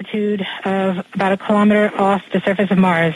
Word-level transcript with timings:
altitude 0.00 0.46
of 0.64 1.04
about 1.14 1.32
a 1.32 1.36
kilometer 1.36 1.92
off 1.96 2.22
the 2.32 2.40
surface 2.40 2.70
of 2.70 2.78
Mars. 2.78 3.14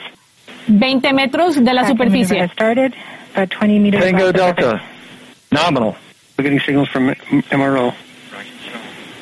20 0.67 1.13
metros 1.13 1.63
de 1.63 1.73
la 1.73 1.87
superficie. 1.87 2.39
Has 2.39 2.51
started, 2.53 2.95
about 3.33 3.51
20 3.51 3.79
meters 3.79 4.03
Tango 4.03 4.29
off 4.29 4.33
the 4.33 4.39
surface. 4.39 4.65
Delta, 4.65 4.83
nominal. 5.53 5.97
We're 6.39 6.45
getting 6.45 6.61
signals 6.61 6.89
from 6.89 7.09
MRO. 7.51 7.95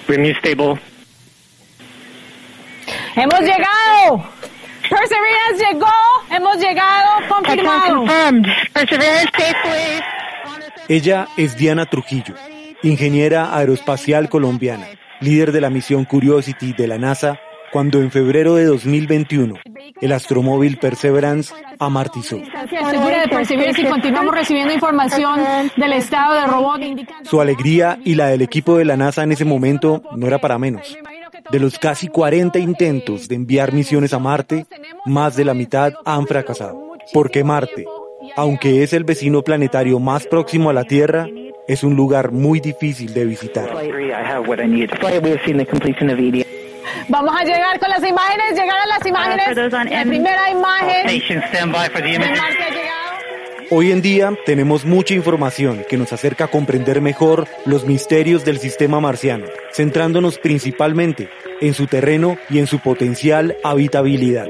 We're 0.09 0.21
new 0.21 0.35
stable. 0.35 0.79
¡Hemos 3.15 3.41
llegado! 3.41 4.25
Perseverance 4.89 5.59
llegó. 5.59 5.93
Hemos 6.31 6.57
llegado. 6.57 7.29
Confirmado. 7.29 7.99
confirmed. 7.99 8.47
Perseverance 8.73 9.31
safely. 9.37 10.03
Ella 10.89 11.29
es 11.37 11.57
Diana 11.57 11.87
Trujillo, 11.87 12.35
ingeniera 12.83 13.57
aeroespacial 13.57 14.29
colombiana, 14.29 14.87
líder 15.21 15.53
de 15.53 15.61
la 15.61 15.71
misión 15.71 16.05
Curiosity 16.05 16.73
de 16.73 16.89
la 16.89 16.99
NASA, 16.99 17.39
cuando 17.73 18.01
en 18.01 18.11
febrero 18.11 18.55
de 18.55 18.67
2021 18.67 19.55
el 20.01 20.13
astromóvil 20.13 20.77
Perseverance 20.77 21.55
amartizó. 21.79 22.39
Segura 22.69 23.23
de 23.23 23.29
Perseverance 23.29 23.81
y 23.81 23.85
continuamos 23.87 24.35
recibiendo 24.35 24.75
información 24.75 25.41
del 25.77 25.93
estado 25.95 26.35
del 26.35 26.51
robot. 26.51 26.81
Su 27.23 27.41
alegría 27.41 27.99
y 28.05 28.15
la 28.15 28.27
del 28.27 28.43
equipo 28.43 28.77
de 28.77 28.85
la 28.85 28.97
NASA 28.97 29.23
en 29.23 29.33
ese 29.33 29.45
momento 29.45 30.03
no 30.15 30.27
era 30.27 30.39
para 30.39 30.59
menos. 30.59 30.97
De 31.51 31.59
los 31.59 31.79
casi 31.79 32.09
40 32.09 32.59
intentos 32.59 33.29
de 33.29 33.37
enviar 33.37 33.73
misiones 33.73 34.13
a 34.13 34.19
Marte, 34.19 34.67
más 35.07 35.35
de 35.37 35.45
la 35.45 35.55
mitad 35.55 35.95
han 36.05 36.27
fracasado. 36.27 36.93
Porque 37.13 37.43
Marte, 37.43 37.87
aunque 38.37 38.83
es 38.83 38.93
el 38.93 39.05
vecino 39.05 39.43
planetario 39.43 39.99
más 39.99 40.27
próximo 40.27 40.71
a 40.71 40.73
la 40.73 40.85
Tierra, 40.85 41.27
es 41.67 41.85
un 41.85 41.95
lugar 41.95 42.33
muy 42.33 42.61
difícil 42.61 43.15
de 43.15 43.25
visitar. 43.25 43.71
Vamos 47.13 47.35
a 47.39 47.45
llegar 47.45 47.79
con 47.79 47.91
las 47.91 48.03
imágenes, 48.03 48.53
llegar 48.59 48.79
a 48.81 48.87
las 48.87 49.07
imágenes. 49.07 49.55
those 49.55 49.77
on 49.77 49.85
La 49.91 50.01
M- 50.01 50.09
primera 50.11 50.51
imagen. 50.51 51.23
Hoy 53.71 53.91
en 53.93 54.01
día 54.01 54.33
tenemos 54.47 54.87
mucha 54.87 55.13
información 55.15 55.85
que 55.91 55.99
nos 55.99 56.11
acerca 56.15 56.45
a 56.45 56.49
comprender 56.49 57.03
mejor 57.03 57.47
los 57.67 57.85
misterios 57.85 58.47
del 58.47 58.59
sistema 58.59 58.99
marciano, 59.01 59.45
centrándonos 59.75 60.39
principalmente 60.39 61.29
en 61.61 61.75
su 61.75 61.87
terreno 61.87 62.39
y 62.49 62.59
en 62.61 62.67
su 62.67 62.79
potencial 62.81 63.57
habitabilidad. 63.63 64.47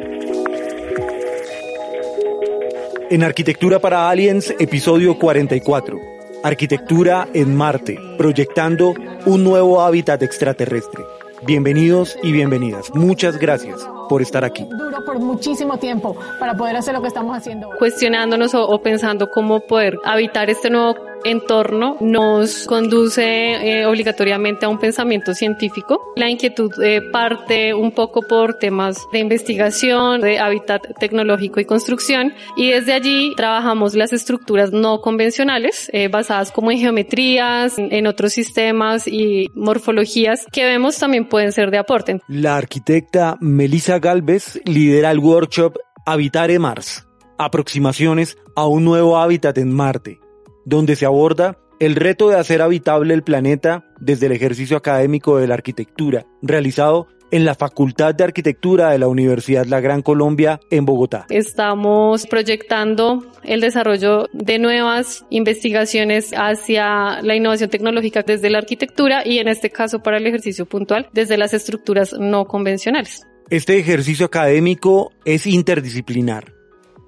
En 3.11 3.25
Arquitectura 3.25 3.81
para 3.81 4.09
Aliens, 4.09 4.55
episodio 4.61 5.19
44. 5.19 6.01
Arquitectura 6.45 7.27
en 7.35 7.57
Marte, 7.57 7.99
proyectando 8.17 8.95
un 9.27 9.43
nuevo 9.45 9.81
hábitat 9.83 10.23
extraterrestre. 10.23 11.03
Bienvenidos 11.45 12.17
y 12.23 12.31
bienvenidas. 12.31 12.95
Muchas 12.95 13.37
gracias 13.37 13.81
por 14.09 14.23
estar 14.23 14.45
aquí. 14.45 14.65
Duro 14.65 15.05
por 15.05 15.19
muchísimo 15.19 15.77
tiempo 15.77 16.17
para 16.39 16.55
poder 16.55 16.77
hacer 16.77 16.95
lo 16.95 17.03
que 17.03 17.09
estamos 17.09 17.37
haciendo 17.37 17.69
cuestionándonos 17.79 18.55
o, 18.55 18.69
o 18.69 18.81
pensando 18.81 19.29
cómo 19.29 19.59
poder 19.61 19.99
habitar 20.05 20.51
este 20.51 20.71
nuevo 20.71 20.95
entorno 21.25 21.97
nos 22.01 22.67
conduce 22.67 23.23
eh, 23.25 23.87
obligatoriamente 23.87 24.67
a 24.67 24.69
un 24.69 24.79
pensamiento 24.79 25.35
científico. 25.35 26.13
La 26.17 26.29
inquietud 26.29 26.73
eh, 26.83 27.01
parte 27.13 27.75
un 27.75 27.93
poco 27.93 28.23
por 28.23 28.55
temas 28.55 28.99
de 29.13 29.19
investigación, 29.19 30.21
de 30.21 30.39
hábitat 30.39 30.83
tecnológico 30.99 31.61
y 31.61 31.65
construcción 31.65 32.35
y 32.57 32.71
desde 32.71 32.93
allí 32.93 33.33
trabajamos 33.37 33.95
las 33.95 34.13
estructuras 34.13 34.73
no 34.73 35.01
convencionales 35.01 35.91
eh, 35.93 36.09
basadas 36.09 36.53
como 36.53 36.71
en 36.71 36.79
geometrías, 36.79 37.79
en, 37.79 37.93
en 37.93 38.07
otros 38.07 38.33
sistemas 38.33 39.07
y 39.07 39.49
morfologías 39.55 40.47
que 40.53 40.65
vemos 40.65 40.99
también 40.99 41.29
pueden 41.29 41.53
ser 41.53 41.71
de 41.71 41.79
aporte. 41.79 42.21
La 42.29 42.57
arquitecta 42.57 43.37
Melissa 43.41 43.99
Galvez 43.99 44.61
lidera 44.65 45.11
el 45.11 45.19
workshop 45.19 45.79
Habitare 46.05 46.59
Mars, 46.59 47.07
aproximaciones 47.39 48.37
a 48.57 48.67
un 48.67 48.85
nuevo 48.85 49.19
hábitat 49.19 49.59
en 49.59 49.73
Marte, 49.73 50.19
donde 50.65 50.97
se 50.97 51.07
aborda 51.07 51.59
el 51.81 51.97
reto 51.97 52.29
de 52.29 52.37
hacer 52.37 52.63
habitable 52.63 53.13
el 53.13 53.23
planeta 53.23 53.85
desde 53.99 54.27
el 54.27 54.33
ejercicio 54.33 54.77
académico 54.77 55.39
de 55.39 55.49
la 55.49 55.55
arquitectura, 55.55 56.27
realizado 56.41 57.09
en 57.33 57.47
la 57.47 57.55
Facultad 57.55 58.15
de 58.15 58.25
Arquitectura 58.25 58.91
de 58.91 58.99
la 58.99 59.09
Universidad 59.09 59.65
La 59.65 59.81
Gran 59.81 60.03
Colombia 60.03 60.61
en 60.71 60.85
Bogotá. 60.85 61.27
Estamos 61.31 62.27
proyectando 62.27 63.27
el 63.43 63.61
desarrollo 63.61 64.29
de 64.35 64.59
nuevas 64.59 65.25
investigaciones 65.31 66.33
hacia 66.37 67.23
la 67.23 67.35
innovación 67.35 67.71
tecnológica 67.71 68.23
desde 68.23 68.51
la 68.51 68.59
arquitectura 68.59 69.27
y 69.27 69.39
en 69.39 69.49
este 69.49 69.71
caso 69.71 70.01
para 70.01 70.19
el 70.19 70.27
ejercicio 70.27 70.67
puntual 70.67 71.09
desde 71.13 71.39
las 71.39 71.55
estructuras 71.55 72.13
no 72.13 72.45
convencionales. 72.45 73.27
Este 73.49 73.79
ejercicio 73.79 74.27
académico 74.27 75.11
es 75.25 75.47
interdisciplinar. 75.47 76.53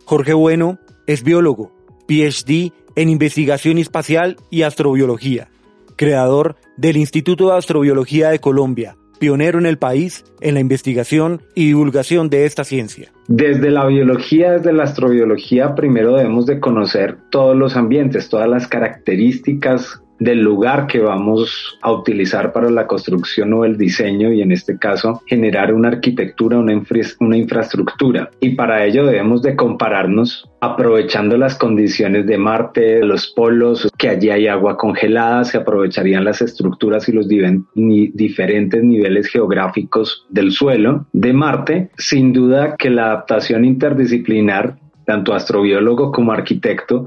Jorge 0.06 0.32
Bueno 0.32 0.78
es 1.06 1.22
biólogo, 1.22 1.70
PhD 2.08 2.72
en 2.96 3.08
investigación 3.08 3.78
espacial 3.78 4.36
y 4.50 4.62
astrobiología, 4.62 5.48
creador 5.96 6.56
del 6.76 6.96
Instituto 6.96 7.50
de 7.50 7.58
Astrobiología 7.58 8.30
de 8.30 8.40
Colombia, 8.40 8.96
pionero 9.18 9.58
en 9.58 9.66
el 9.66 9.78
país 9.78 10.24
en 10.40 10.54
la 10.54 10.60
investigación 10.60 11.42
y 11.54 11.66
divulgación 11.66 12.28
de 12.30 12.46
esta 12.46 12.64
ciencia. 12.64 13.10
Desde 13.26 13.70
la 13.70 13.86
biología, 13.86 14.52
desde 14.52 14.72
la 14.72 14.84
astrobiología, 14.84 15.74
primero 15.74 16.14
debemos 16.14 16.46
de 16.46 16.60
conocer 16.60 17.16
todos 17.30 17.56
los 17.56 17.76
ambientes, 17.76 18.28
todas 18.28 18.48
las 18.48 18.68
características 18.68 20.03
del 20.18 20.40
lugar 20.40 20.86
que 20.86 21.00
vamos 21.00 21.78
a 21.82 21.90
utilizar 21.92 22.52
para 22.52 22.70
la 22.70 22.86
construcción 22.86 23.52
o 23.52 23.64
el 23.64 23.76
diseño 23.76 24.32
y 24.32 24.42
en 24.42 24.52
este 24.52 24.78
caso 24.78 25.20
generar 25.26 25.74
una 25.74 25.88
arquitectura, 25.88 26.58
una, 26.58 26.72
infra- 26.72 27.16
una 27.20 27.36
infraestructura. 27.36 28.30
Y 28.40 28.50
para 28.50 28.84
ello 28.84 29.04
debemos 29.04 29.42
de 29.42 29.56
compararnos 29.56 30.48
aprovechando 30.60 31.36
las 31.36 31.56
condiciones 31.56 32.26
de 32.26 32.38
Marte, 32.38 33.04
los 33.04 33.32
polos, 33.34 33.90
que 33.98 34.08
allí 34.08 34.30
hay 34.30 34.46
agua 34.46 34.78
congelada, 34.78 35.44
se 35.44 35.58
aprovecharían 35.58 36.24
las 36.24 36.40
estructuras 36.40 37.06
y 37.08 37.12
los 37.12 37.28
diferentes 37.28 38.82
niveles 38.82 39.26
geográficos 39.26 40.26
del 40.30 40.52
suelo 40.52 41.06
de 41.12 41.32
Marte. 41.34 41.90
Sin 41.98 42.32
duda 42.32 42.76
que 42.76 42.88
la 42.88 43.06
adaptación 43.06 43.64
interdisciplinar, 43.66 44.78
tanto 45.04 45.34
astrobiólogo 45.34 46.12
como 46.12 46.32
arquitecto, 46.32 47.04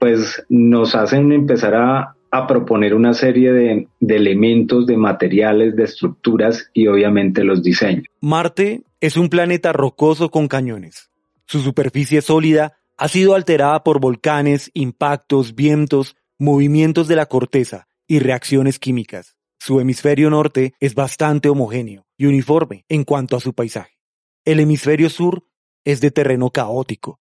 pues 0.00 0.44
nos 0.48 0.96
hacen 0.96 1.30
empezar 1.32 1.74
a, 1.76 2.15
a 2.30 2.46
proponer 2.46 2.94
una 2.94 3.14
serie 3.14 3.52
de, 3.52 3.88
de 4.00 4.16
elementos, 4.16 4.86
de 4.86 4.96
materiales, 4.96 5.76
de 5.76 5.84
estructuras 5.84 6.70
y 6.72 6.86
obviamente 6.86 7.44
los 7.44 7.62
diseños. 7.62 8.06
Marte 8.20 8.82
es 9.00 9.16
un 9.16 9.28
planeta 9.28 9.72
rocoso 9.72 10.30
con 10.30 10.48
cañones. 10.48 11.10
Su 11.46 11.60
superficie 11.60 12.22
sólida 12.22 12.78
ha 12.96 13.08
sido 13.08 13.34
alterada 13.34 13.84
por 13.84 14.00
volcanes, 14.00 14.70
impactos, 14.74 15.54
vientos, 15.54 16.16
movimientos 16.38 17.08
de 17.08 17.16
la 17.16 17.26
corteza 17.26 17.88
y 18.06 18.18
reacciones 18.18 18.78
químicas. 18.78 19.36
Su 19.58 19.80
hemisferio 19.80 20.30
norte 20.30 20.74
es 20.80 20.94
bastante 20.94 21.48
homogéneo 21.48 22.06
y 22.16 22.26
uniforme 22.26 22.84
en 22.88 23.04
cuanto 23.04 23.36
a 23.36 23.40
su 23.40 23.52
paisaje. 23.52 23.98
El 24.44 24.60
hemisferio 24.60 25.10
sur 25.10 25.44
es 25.84 26.00
de 26.00 26.10
terreno 26.10 26.50
caótico. 26.50 27.20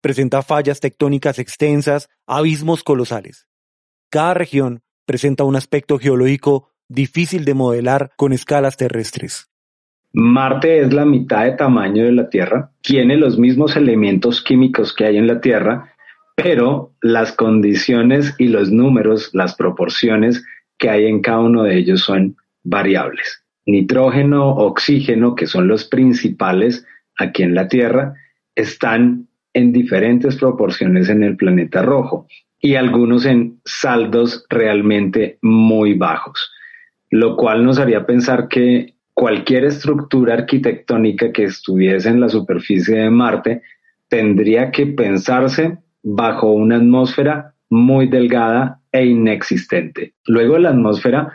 Presenta 0.00 0.42
fallas 0.42 0.80
tectónicas 0.80 1.38
extensas, 1.38 2.08
abismos 2.26 2.82
colosales. 2.82 3.46
Cada 4.12 4.34
región 4.34 4.82
presenta 5.06 5.44
un 5.44 5.54
aspecto 5.54 5.96
geológico 5.96 6.72
difícil 6.88 7.44
de 7.44 7.54
modelar 7.54 8.10
con 8.16 8.32
escalas 8.32 8.76
terrestres. 8.76 9.48
Marte 10.12 10.80
es 10.80 10.92
la 10.92 11.04
mitad 11.04 11.44
de 11.44 11.52
tamaño 11.52 12.04
de 12.04 12.10
la 12.10 12.28
Tierra, 12.28 12.72
tiene 12.82 13.16
los 13.16 13.38
mismos 13.38 13.76
elementos 13.76 14.42
químicos 14.42 14.92
que 14.92 15.04
hay 15.04 15.16
en 15.16 15.28
la 15.28 15.40
Tierra, 15.40 15.94
pero 16.34 16.92
las 17.00 17.30
condiciones 17.30 18.34
y 18.36 18.48
los 18.48 18.72
números, 18.72 19.30
las 19.32 19.54
proporciones 19.54 20.44
que 20.76 20.90
hay 20.90 21.06
en 21.06 21.20
cada 21.20 21.38
uno 21.38 21.62
de 21.62 21.78
ellos 21.78 22.00
son 22.00 22.36
variables. 22.64 23.44
Nitrógeno, 23.64 24.56
oxígeno, 24.56 25.36
que 25.36 25.46
son 25.46 25.68
los 25.68 25.84
principales 25.84 26.84
aquí 27.16 27.44
en 27.44 27.54
la 27.54 27.68
Tierra, 27.68 28.14
están 28.56 29.28
en 29.52 29.70
diferentes 29.70 30.34
proporciones 30.34 31.08
en 31.08 31.22
el 31.22 31.36
planeta 31.36 31.82
rojo 31.82 32.26
y 32.60 32.74
algunos 32.74 33.24
en 33.24 33.60
saldos 33.64 34.44
realmente 34.50 35.38
muy 35.42 35.94
bajos, 35.94 36.52
lo 37.10 37.36
cual 37.36 37.64
nos 37.64 37.78
haría 37.78 38.06
pensar 38.06 38.48
que 38.48 38.94
cualquier 39.14 39.64
estructura 39.64 40.34
arquitectónica 40.34 41.32
que 41.32 41.44
estuviese 41.44 42.08
en 42.08 42.20
la 42.20 42.28
superficie 42.28 42.98
de 42.98 43.10
Marte 43.10 43.62
tendría 44.08 44.70
que 44.70 44.86
pensarse 44.86 45.78
bajo 46.02 46.52
una 46.52 46.76
atmósfera 46.76 47.54
muy 47.68 48.08
delgada 48.08 48.80
e 48.92 49.06
inexistente. 49.06 50.14
Luego 50.26 50.58
la 50.58 50.70
atmósfera 50.70 51.32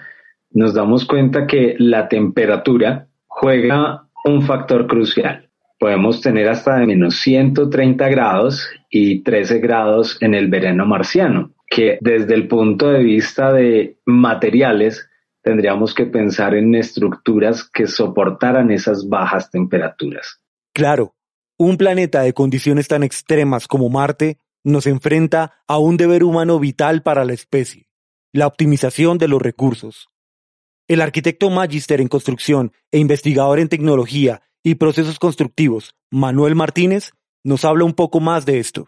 nos 0.52 0.74
damos 0.74 1.06
cuenta 1.06 1.48
que 1.48 1.76
la 1.80 2.08
temperatura 2.08 3.08
juega 3.28 4.08
un 4.26 4.42
factor 4.42 4.88
crucial. 4.88 5.45
Podemos 5.86 6.20
tener 6.20 6.50
hasta 6.50 6.78
de 6.78 6.88
menos 6.88 7.18
130 7.18 8.10
grados 8.10 8.68
y 8.90 9.22
13 9.22 9.60
grados 9.60 10.18
en 10.20 10.34
el 10.34 10.48
verano 10.48 10.84
marciano, 10.88 11.54
que 11.70 12.00
desde 12.02 12.34
el 12.34 12.48
punto 12.48 12.90
de 12.90 13.04
vista 13.04 13.54
de 13.54 14.00
materiales 14.04 15.08
tendríamos 15.44 15.94
que 15.94 16.08
pensar 16.08 16.56
en 16.56 16.74
estructuras 16.74 17.70
que 17.72 17.86
soportaran 17.86 18.72
esas 18.72 19.08
bajas 19.08 19.52
temperaturas. 19.52 20.42
Claro, 20.74 21.14
un 21.56 21.78
planeta 21.78 22.22
de 22.22 22.34
condiciones 22.34 22.88
tan 22.88 23.04
extremas 23.04 23.68
como 23.68 23.88
Marte 23.88 24.40
nos 24.64 24.88
enfrenta 24.88 25.62
a 25.68 25.78
un 25.78 25.98
deber 25.98 26.24
humano 26.24 26.60
vital 26.60 27.04
para 27.04 27.26
la 27.26 27.34
especie, 27.34 27.90
la 28.34 28.48
optimización 28.48 29.20
de 29.20 29.28
los 29.28 29.40
recursos. 29.40 30.10
El 30.88 31.00
arquitecto 31.02 31.52
magíster 31.52 32.02
en 32.02 32.08
construcción 32.08 32.72
e 32.92 32.98
investigador 32.98 33.60
en 33.60 33.70
tecnología 33.70 34.42
y 34.66 34.76
procesos 34.76 35.20
constructivos, 35.20 35.94
Manuel 36.10 36.56
Martínez, 36.56 37.12
nos 37.44 37.64
habla 37.66 37.86
un 37.86 37.94
poco 37.94 38.20
más 38.20 38.48
de 38.48 38.58
esto. 38.58 38.88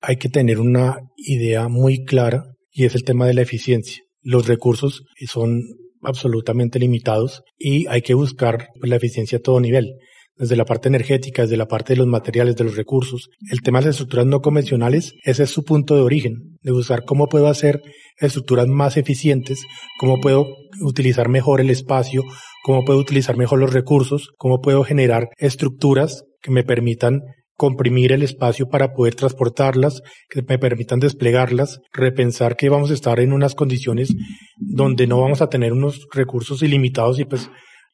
Hay 0.00 0.18
que 0.18 0.28
tener 0.28 0.60
una 0.60 1.00
idea 1.16 1.66
muy 1.66 2.04
clara 2.04 2.44
y 2.70 2.84
es 2.84 2.94
el 2.94 3.02
tema 3.02 3.26
de 3.26 3.34
la 3.34 3.42
eficiencia. 3.42 4.04
Los 4.22 4.46
recursos 4.46 5.02
son 5.26 5.62
absolutamente 6.00 6.78
limitados 6.78 7.42
y 7.58 7.88
hay 7.88 8.02
que 8.02 8.14
buscar 8.14 8.68
la 8.80 8.94
eficiencia 8.94 9.38
a 9.38 9.42
todo 9.42 9.58
nivel 9.58 9.94
desde 10.36 10.56
la 10.56 10.64
parte 10.64 10.88
energética, 10.88 11.42
desde 11.42 11.56
la 11.56 11.66
parte 11.66 11.94
de 11.94 11.98
los 11.98 12.06
materiales, 12.06 12.56
de 12.56 12.64
los 12.64 12.76
recursos. 12.76 13.30
El 13.50 13.62
tema 13.62 13.80
de 13.80 13.86
las 13.86 13.94
estructuras 13.94 14.26
no 14.26 14.40
convencionales, 14.40 15.14
ese 15.24 15.44
es 15.44 15.50
su 15.50 15.64
punto 15.64 15.94
de 15.94 16.02
origen, 16.02 16.58
de 16.62 16.72
buscar 16.72 17.04
cómo 17.04 17.28
puedo 17.28 17.48
hacer 17.48 17.82
estructuras 18.18 18.66
más 18.66 18.96
eficientes, 18.96 19.64
cómo 19.98 20.20
puedo 20.20 20.46
utilizar 20.80 21.28
mejor 21.28 21.60
el 21.60 21.70
espacio, 21.70 22.22
cómo 22.64 22.84
puedo 22.84 22.98
utilizar 22.98 23.36
mejor 23.36 23.58
los 23.58 23.72
recursos, 23.72 24.30
cómo 24.36 24.60
puedo 24.60 24.84
generar 24.84 25.28
estructuras 25.38 26.24
que 26.42 26.50
me 26.50 26.64
permitan 26.64 27.22
comprimir 27.56 28.12
el 28.12 28.22
espacio 28.22 28.68
para 28.68 28.92
poder 28.92 29.14
transportarlas, 29.14 30.02
que 30.28 30.42
me 30.42 30.58
permitan 30.58 31.00
desplegarlas, 31.00 31.80
repensar 31.92 32.56
que 32.56 32.68
vamos 32.68 32.90
a 32.90 32.94
estar 32.94 33.18
en 33.18 33.32
unas 33.32 33.54
condiciones 33.54 34.14
donde 34.58 35.06
no 35.06 35.20
vamos 35.20 35.40
a 35.40 35.48
tener 35.48 35.72
unos 35.72 36.06
recursos 36.12 36.62
ilimitados 36.62 37.18
y 37.18 37.24
pues 37.24 37.48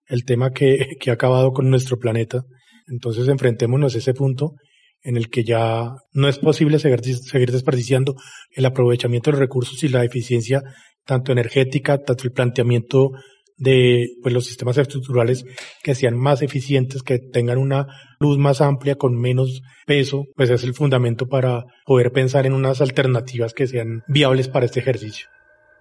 el 0.06 0.24
tema 0.24 0.50
que, 0.50 0.96
ha 1.06 1.12
acabado 1.12 1.52
con 1.52 1.70
nuestro 1.70 1.98
planeta. 1.98 2.42
Entonces 2.88 3.28
enfrentémonos 3.28 3.94
a 3.94 3.98
ese 3.98 4.14
punto 4.14 4.54
en 5.02 5.16
el 5.16 5.30
que 5.30 5.44
ya 5.44 5.90
no 6.12 6.28
es 6.28 6.38
posible 6.38 6.78
seguir, 6.78 7.02
seguir 7.02 7.50
desperdiciando 7.50 8.14
el 8.50 8.64
aprovechamiento 8.64 9.30
de 9.30 9.32
los 9.32 9.40
recursos 9.40 9.82
y 9.82 9.88
la 9.88 10.04
eficiencia 10.04 10.62
tanto 11.04 11.32
energética, 11.32 11.98
tanto 11.98 12.24
el 12.24 12.32
planteamiento 12.32 13.10
de 13.56 14.08
pues, 14.22 14.34
los 14.34 14.46
sistemas 14.46 14.78
estructurales 14.78 15.44
que 15.82 15.94
sean 15.94 16.16
más 16.16 16.42
eficientes, 16.42 17.02
que 17.02 17.18
tengan 17.18 17.58
una 17.58 17.86
luz 18.18 18.38
más 18.38 18.60
amplia, 18.60 18.96
con 18.96 19.18
menos 19.18 19.62
peso, 19.86 20.24
pues 20.36 20.50
es 20.50 20.64
el 20.64 20.74
fundamento 20.74 21.26
para 21.26 21.64
poder 21.86 22.12
pensar 22.12 22.46
en 22.46 22.54
unas 22.54 22.80
alternativas 22.80 23.54
que 23.54 23.66
sean 23.66 24.02
viables 24.08 24.48
para 24.48 24.66
este 24.66 24.80
ejercicio. 24.80 25.28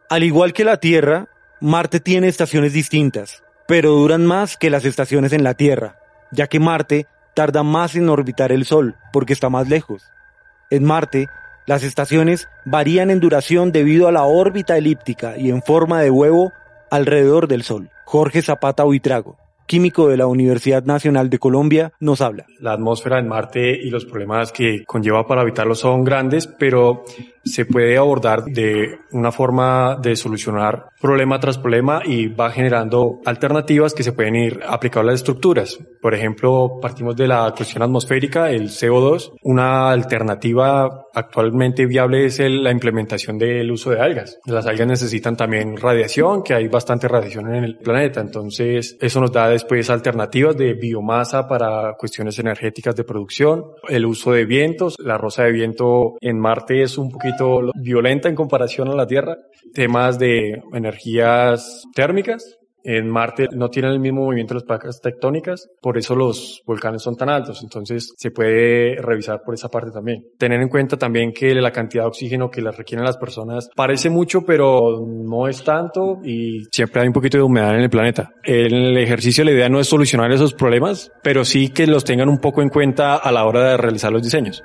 Al 0.09 0.23
igual 0.23 0.53
que 0.53 0.63
la 0.63 0.77
Tierra, 0.77 1.29
Marte 1.59 1.99
tiene 1.99 2.27
estaciones 2.27 2.73
distintas, 2.73 3.43
pero 3.71 3.91
duran 3.91 4.25
más 4.25 4.57
que 4.57 4.69
las 4.69 4.83
estaciones 4.83 5.31
en 5.31 5.45
la 5.45 5.53
Tierra, 5.53 5.95
ya 6.33 6.47
que 6.47 6.59
Marte 6.59 7.07
tarda 7.33 7.63
más 7.63 7.95
en 7.95 8.09
orbitar 8.09 8.51
el 8.51 8.65
Sol 8.65 8.97
porque 9.13 9.31
está 9.31 9.49
más 9.49 9.69
lejos. 9.69 10.03
En 10.69 10.83
Marte, 10.83 11.29
las 11.67 11.81
estaciones 11.81 12.49
varían 12.65 13.09
en 13.11 13.21
duración 13.21 13.71
debido 13.71 14.09
a 14.09 14.11
la 14.11 14.23
órbita 14.23 14.77
elíptica 14.77 15.37
y 15.37 15.51
en 15.51 15.61
forma 15.61 16.01
de 16.01 16.11
huevo 16.11 16.51
alrededor 16.89 17.47
del 17.47 17.63
Sol. 17.63 17.89
Jorge 18.03 18.41
Zapata 18.41 18.83
Huitrago, 18.83 19.37
químico 19.67 20.09
de 20.09 20.17
la 20.17 20.27
Universidad 20.27 20.83
Nacional 20.83 21.29
de 21.29 21.39
Colombia, 21.39 21.93
nos 22.01 22.19
habla. 22.19 22.47
La 22.59 22.73
atmósfera 22.73 23.19
en 23.19 23.29
Marte 23.29 23.71
y 23.71 23.89
los 23.89 24.03
problemas 24.03 24.51
que 24.51 24.83
conlleva 24.83 25.25
para 25.25 25.43
habitarlo 25.43 25.75
son 25.75 26.03
grandes, 26.03 26.45
pero 26.45 27.05
se 27.43 27.65
puede 27.65 27.97
abordar 27.97 28.43
de 28.45 28.99
una 29.11 29.31
forma 29.31 29.97
de 30.01 30.15
solucionar 30.15 30.89
problema 30.99 31.39
tras 31.39 31.57
problema 31.57 32.01
y 32.05 32.27
va 32.27 32.51
generando 32.51 33.19
alternativas 33.25 33.93
que 33.93 34.03
se 34.03 34.13
pueden 34.13 34.35
ir 34.35 34.59
aplicando 34.67 35.09
a 35.09 35.11
las 35.11 35.21
estructuras. 35.21 35.79
Por 36.01 36.13
ejemplo, 36.13 36.79
partimos 36.81 37.15
de 37.15 37.27
la 37.27 37.53
cuestión 37.55 37.83
atmosférica, 37.83 38.51
el 38.51 38.69
CO2. 38.69 39.33
Una 39.43 39.89
alternativa 39.89 41.07
actualmente 41.13 41.85
viable 41.85 42.25
es 42.25 42.39
la 42.39 42.71
implementación 42.71 43.37
del 43.37 43.71
uso 43.71 43.91
de 43.91 43.99
algas. 43.99 44.39
Las 44.45 44.65
algas 44.65 44.87
necesitan 44.87 45.35
también 45.35 45.77
radiación, 45.77 46.43
que 46.43 46.53
hay 46.53 46.67
bastante 46.67 47.07
radiación 47.07 47.53
en 47.53 47.63
el 47.63 47.77
planeta. 47.77 48.21
Entonces, 48.21 48.97
eso 48.99 49.19
nos 49.19 49.31
da 49.31 49.49
después 49.49 49.89
alternativas 49.89 50.55
de 50.57 50.73
biomasa 50.73 51.47
para 51.47 51.95
cuestiones 51.97 52.37
energéticas 52.39 52.95
de 52.95 53.03
producción. 53.03 53.63
El 53.87 54.05
uso 54.05 54.31
de 54.31 54.45
vientos. 54.45 54.95
La 54.99 55.17
rosa 55.17 55.43
de 55.43 55.51
viento 55.51 56.17
en 56.21 56.39
Marte 56.39 56.83
es 56.83 56.97
un 56.97 57.11
poquito 57.11 57.30
violenta 57.75 58.29
en 58.29 58.35
comparación 58.35 58.89
a 58.89 58.95
la 58.95 59.07
Tierra. 59.07 59.37
Temas 59.73 60.19
de 60.19 60.61
energías 60.73 61.83
térmicas. 61.93 62.57
En 62.83 63.07
Marte 63.09 63.47
no 63.51 63.69
tienen 63.69 63.91
el 63.91 63.99
mismo 63.99 64.21
movimiento 64.23 64.53
de 64.53 64.59
las 64.59 64.65
placas 64.65 65.01
tectónicas, 65.01 65.67
por 65.81 65.97
eso 65.97 66.15
los 66.15 66.61
volcanes 66.65 67.03
son 67.03 67.15
tan 67.15 67.29
altos. 67.29 67.61
Entonces 67.61 68.13
se 68.17 68.31
puede 68.31 68.95
revisar 68.95 69.41
por 69.45 69.53
esa 69.53 69.69
parte 69.69 69.91
también. 69.91 70.23
Tener 70.37 70.59
en 70.61 70.69
cuenta 70.69 70.97
también 70.97 71.31
que 71.31 71.53
la 71.53 71.71
cantidad 71.71 72.03
de 72.03 72.07
oxígeno 72.07 72.49
que 72.49 72.61
las 72.61 72.75
requieren 72.75 73.05
las 73.05 73.17
personas 73.17 73.69
parece 73.75 74.09
mucho, 74.09 74.41
pero 74.45 75.05
no 75.07 75.47
es 75.47 75.63
tanto 75.63 76.19
y 76.23 76.63
siempre 76.71 77.01
hay 77.01 77.07
un 77.07 77.13
poquito 77.13 77.37
de 77.37 77.43
humedad 77.43 77.75
en 77.75 77.81
el 77.81 77.89
planeta. 77.89 78.31
En 78.43 78.73
el 78.73 78.97
ejercicio 78.97 79.43
la 79.43 79.51
idea 79.51 79.69
no 79.69 79.79
es 79.79 79.87
solucionar 79.87 80.31
esos 80.31 80.53
problemas, 80.53 81.11
pero 81.23 81.45
sí 81.45 81.69
que 81.69 81.85
los 81.85 82.03
tengan 82.03 82.29
un 82.29 82.39
poco 82.39 82.61
en 82.61 82.69
cuenta 82.69 83.15
a 83.15 83.31
la 83.31 83.45
hora 83.45 83.71
de 83.71 83.77
realizar 83.77 84.11
los 84.11 84.23
diseños. 84.23 84.63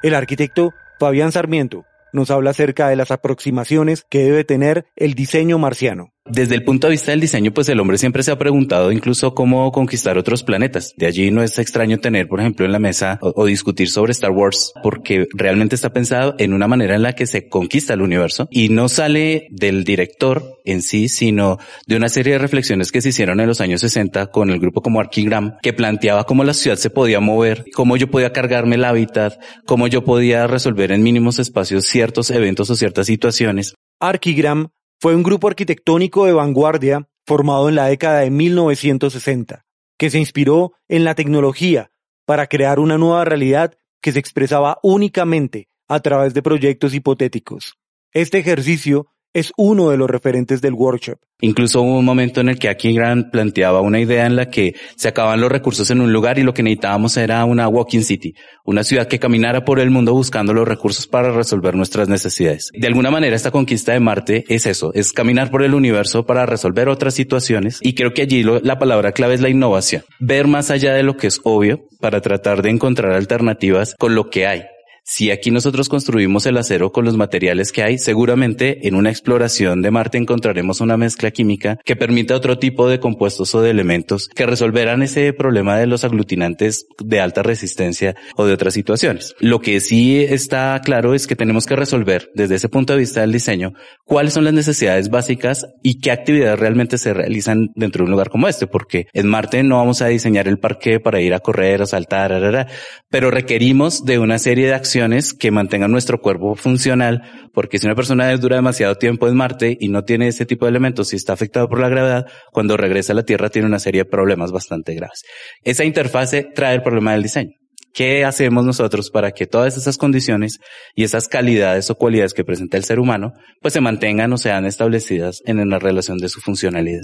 El 0.00 0.14
arquitecto 0.14 0.74
Fabián 1.00 1.32
Sarmiento 1.32 1.84
nos 2.12 2.30
habla 2.30 2.50
acerca 2.50 2.88
de 2.88 2.94
las 2.94 3.10
aproximaciones 3.10 4.06
que 4.08 4.20
debe 4.20 4.44
tener 4.44 4.86
el 4.94 5.14
diseño 5.14 5.58
marciano. 5.58 6.12
Desde 6.30 6.54
el 6.54 6.62
punto 6.62 6.86
de 6.86 6.92
vista 6.92 7.10
del 7.10 7.20
diseño, 7.20 7.52
pues 7.52 7.68
el 7.70 7.80
hombre 7.80 7.96
siempre 7.96 8.22
se 8.22 8.30
ha 8.30 8.38
preguntado 8.38 8.92
incluso 8.92 9.34
cómo 9.34 9.72
conquistar 9.72 10.18
otros 10.18 10.42
planetas. 10.42 10.92
De 10.96 11.06
allí 11.06 11.30
no 11.30 11.42
es 11.42 11.58
extraño 11.58 11.98
tener, 11.98 12.28
por 12.28 12.40
ejemplo, 12.40 12.66
en 12.66 12.72
la 12.72 12.78
mesa 12.78 13.18
o, 13.22 13.46
discutir 13.46 13.88
sobre 13.88 14.12
Star 14.12 14.30
Wars, 14.30 14.72
porque 14.82 15.26
realmente 15.32 15.74
está 15.74 15.90
pensado 15.90 16.34
en 16.38 16.52
una 16.52 16.68
manera 16.68 16.94
en 16.94 17.02
la 17.02 17.14
que 17.14 17.26
se 17.26 17.48
conquista 17.48 17.94
el 17.94 18.02
universo 18.02 18.46
y 18.50 18.68
no 18.68 18.88
sale 18.88 19.48
del 19.50 19.84
director 19.84 20.60
en 20.66 20.82
sí, 20.82 21.08
sino 21.08 21.58
de 21.86 21.96
una 21.96 22.10
serie 22.10 22.34
de 22.34 22.38
reflexiones 22.38 22.92
que 22.92 23.00
se 23.00 23.08
hicieron 23.08 23.40
en 23.40 23.46
los 23.46 23.62
años 23.62 23.80
60 23.80 24.26
con 24.26 24.50
el 24.50 24.60
grupo 24.60 24.82
como 24.82 25.00
Archigram, 25.00 25.56
que 25.62 25.72
planteaba 25.72 26.24
cómo 26.24 26.44
la 26.44 26.52
ciudad 26.52 26.76
se 26.76 26.90
podía 26.90 27.20
mover, 27.20 27.64
cómo 27.74 27.96
yo 27.96 28.10
podía 28.10 28.32
cargarme 28.32 28.76
el 28.76 28.84
hábitat, 28.84 29.40
cómo 29.64 29.86
yo 29.86 30.04
podía 30.04 30.46
resolver 30.46 30.92
en 30.92 31.02
mínimos 31.02 31.38
espacios 31.38 31.86
ciertos 31.86 32.30
eventos 32.30 32.68
o 32.68 32.74
ciertas 32.74 33.06
situaciones. 33.06 33.74
Archigram 34.00 34.68
fue 35.00 35.14
un 35.14 35.22
grupo 35.22 35.48
arquitectónico 35.48 36.26
de 36.26 36.32
vanguardia 36.32 37.08
formado 37.26 37.68
en 37.68 37.76
la 37.76 37.86
década 37.86 38.20
de 38.20 38.30
1960, 38.30 39.64
que 39.96 40.10
se 40.10 40.18
inspiró 40.18 40.72
en 40.88 41.04
la 41.04 41.14
tecnología 41.14 41.90
para 42.26 42.46
crear 42.46 42.80
una 42.80 42.98
nueva 42.98 43.24
realidad 43.24 43.74
que 44.00 44.12
se 44.12 44.18
expresaba 44.18 44.78
únicamente 44.82 45.68
a 45.88 46.00
través 46.00 46.34
de 46.34 46.42
proyectos 46.42 46.94
hipotéticos. 46.94 47.78
Este 48.12 48.38
ejercicio 48.38 49.06
es 49.34 49.52
uno 49.56 49.90
de 49.90 49.96
los 49.96 50.08
referentes 50.08 50.60
del 50.60 50.74
workshop. 50.74 51.18
Incluso 51.40 51.82
hubo 51.82 51.98
un 51.98 52.04
momento 52.04 52.40
en 52.40 52.48
el 52.48 52.58
que 52.58 52.68
aquí 52.68 52.92
Grant 52.92 53.30
planteaba 53.30 53.80
una 53.80 54.00
idea 54.00 54.26
en 54.26 54.34
la 54.34 54.50
que 54.50 54.74
se 54.96 55.06
acaban 55.06 55.40
los 55.40 55.52
recursos 55.52 55.88
en 55.90 56.00
un 56.00 56.12
lugar 56.12 56.38
y 56.38 56.42
lo 56.42 56.52
que 56.52 56.64
necesitábamos 56.64 57.16
era 57.16 57.44
una 57.44 57.68
walking 57.68 58.00
city, 58.00 58.34
una 58.64 58.82
ciudad 58.82 59.06
que 59.06 59.20
caminara 59.20 59.64
por 59.64 59.78
el 59.78 59.90
mundo 59.90 60.14
buscando 60.14 60.52
los 60.52 60.66
recursos 60.66 61.06
para 61.06 61.30
resolver 61.30 61.76
nuestras 61.76 62.08
necesidades. 62.08 62.70
De 62.72 62.88
alguna 62.88 63.12
manera 63.12 63.36
esta 63.36 63.52
conquista 63.52 63.92
de 63.92 64.00
Marte 64.00 64.44
es 64.48 64.66
eso, 64.66 64.92
es 64.94 65.12
caminar 65.12 65.52
por 65.52 65.62
el 65.62 65.74
universo 65.74 66.26
para 66.26 66.44
resolver 66.44 66.88
otras 66.88 67.14
situaciones 67.14 67.78
y 67.82 67.94
creo 67.94 68.12
que 68.12 68.22
allí 68.22 68.42
la 68.42 68.78
palabra 68.80 69.12
clave 69.12 69.34
es 69.34 69.40
la 69.40 69.48
innovación, 69.48 70.02
ver 70.18 70.48
más 70.48 70.72
allá 70.72 70.92
de 70.94 71.04
lo 71.04 71.16
que 71.16 71.28
es 71.28 71.40
obvio 71.44 71.82
para 72.00 72.20
tratar 72.20 72.62
de 72.62 72.70
encontrar 72.70 73.12
alternativas 73.12 73.94
con 73.96 74.16
lo 74.16 74.28
que 74.28 74.48
hay 74.48 74.64
si 75.08 75.30
aquí 75.30 75.50
nosotros 75.50 75.88
construimos 75.88 76.44
el 76.44 76.58
acero 76.58 76.92
con 76.92 77.06
los 77.06 77.16
materiales 77.16 77.72
que 77.72 77.82
hay, 77.82 77.96
seguramente 77.96 78.86
en 78.86 78.94
una 78.94 79.08
exploración 79.08 79.80
de 79.80 79.90
Marte 79.90 80.18
encontraremos 80.18 80.82
una 80.82 80.98
mezcla 80.98 81.30
química 81.30 81.78
que 81.82 81.96
permita 81.96 82.36
otro 82.36 82.58
tipo 82.58 82.90
de 82.90 83.00
compuestos 83.00 83.54
o 83.54 83.62
de 83.62 83.70
elementos 83.70 84.28
que 84.28 84.44
resolverán 84.44 85.02
ese 85.02 85.32
problema 85.32 85.78
de 85.78 85.86
los 85.86 86.04
aglutinantes 86.04 86.86
de 87.02 87.20
alta 87.22 87.42
resistencia 87.42 88.16
o 88.36 88.44
de 88.44 88.52
otras 88.52 88.74
situaciones. 88.74 89.34
Lo 89.40 89.60
que 89.60 89.80
sí 89.80 90.20
está 90.20 90.78
claro 90.84 91.14
es 91.14 91.26
que 91.26 91.36
tenemos 91.36 91.64
que 91.64 91.74
resolver 91.74 92.30
desde 92.34 92.56
ese 92.56 92.68
punto 92.68 92.92
de 92.92 92.98
vista 92.98 93.22
del 93.22 93.32
diseño 93.32 93.72
cuáles 94.04 94.34
son 94.34 94.44
las 94.44 94.52
necesidades 94.52 95.08
básicas 95.08 95.66
y 95.82 96.00
qué 96.00 96.10
actividades 96.10 96.58
realmente 96.58 96.98
se 96.98 97.14
realizan 97.14 97.70
dentro 97.74 98.00
de 98.00 98.04
un 98.04 98.10
lugar 98.10 98.28
como 98.28 98.46
este, 98.46 98.66
porque 98.66 99.06
en 99.14 99.26
Marte 99.26 99.62
no 99.62 99.78
vamos 99.78 100.02
a 100.02 100.08
diseñar 100.08 100.48
el 100.48 100.58
parque 100.58 101.00
para 101.00 101.22
ir 101.22 101.32
a 101.32 101.40
correr, 101.40 101.80
a 101.80 101.86
saltar, 101.86 102.68
pero 103.08 103.30
requerimos 103.30 104.04
de 104.04 104.18
una 104.18 104.38
serie 104.38 104.66
de 104.66 104.74
acciones 104.74 104.97
que 105.38 105.50
mantengan 105.50 105.90
nuestro 105.90 106.20
cuerpo 106.20 106.54
funcional, 106.54 107.50
porque 107.52 107.78
si 107.78 107.86
una 107.86 107.94
persona 107.94 108.34
dura 108.36 108.56
demasiado 108.56 108.96
tiempo 108.96 109.28
en 109.28 109.36
Marte 109.36 109.76
y 109.78 109.88
no 109.88 110.04
tiene 110.04 110.28
ese 110.28 110.46
tipo 110.46 110.64
de 110.64 110.70
elementos 110.70 111.12
y 111.12 111.16
está 111.16 111.32
afectado 111.32 111.68
por 111.68 111.80
la 111.80 111.88
gravedad, 111.88 112.26
cuando 112.52 112.76
regresa 112.76 113.12
a 113.12 113.16
la 113.16 113.22
Tierra 113.24 113.50
tiene 113.50 113.68
una 113.68 113.78
serie 113.78 114.04
de 114.04 114.10
problemas 114.10 114.52
bastante 114.52 114.94
graves. 114.94 115.22
Esa 115.62 115.84
interfase 115.84 116.44
trae 116.54 116.74
el 116.74 116.82
problema 116.82 117.12
del 117.12 117.22
diseño. 117.22 117.52
¿Qué 117.92 118.24
hacemos 118.24 118.64
nosotros 118.64 119.10
para 119.10 119.32
que 119.32 119.46
todas 119.46 119.76
esas 119.76 119.96
condiciones 119.96 120.58
y 120.94 121.04
esas 121.04 121.28
calidades 121.28 121.90
o 121.90 121.96
cualidades 121.96 122.34
que 122.34 122.44
presenta 122.44 122.76
el 122.76 122.84
ser 122.84 123.00
humano, 123.00 123.32
pues 123.60 123.74
se 123.74 123.80
mantengan 123.80 124.32
o 124.32 124.38
sean 124.38 124.66
establecidas 124.66 125.40
en 125.46 125.68
la 125.68 125.78
relación 125.78 126.18
de 126.18 126.28
su 126.28 126.40
funcionalidad? 126.40 127.02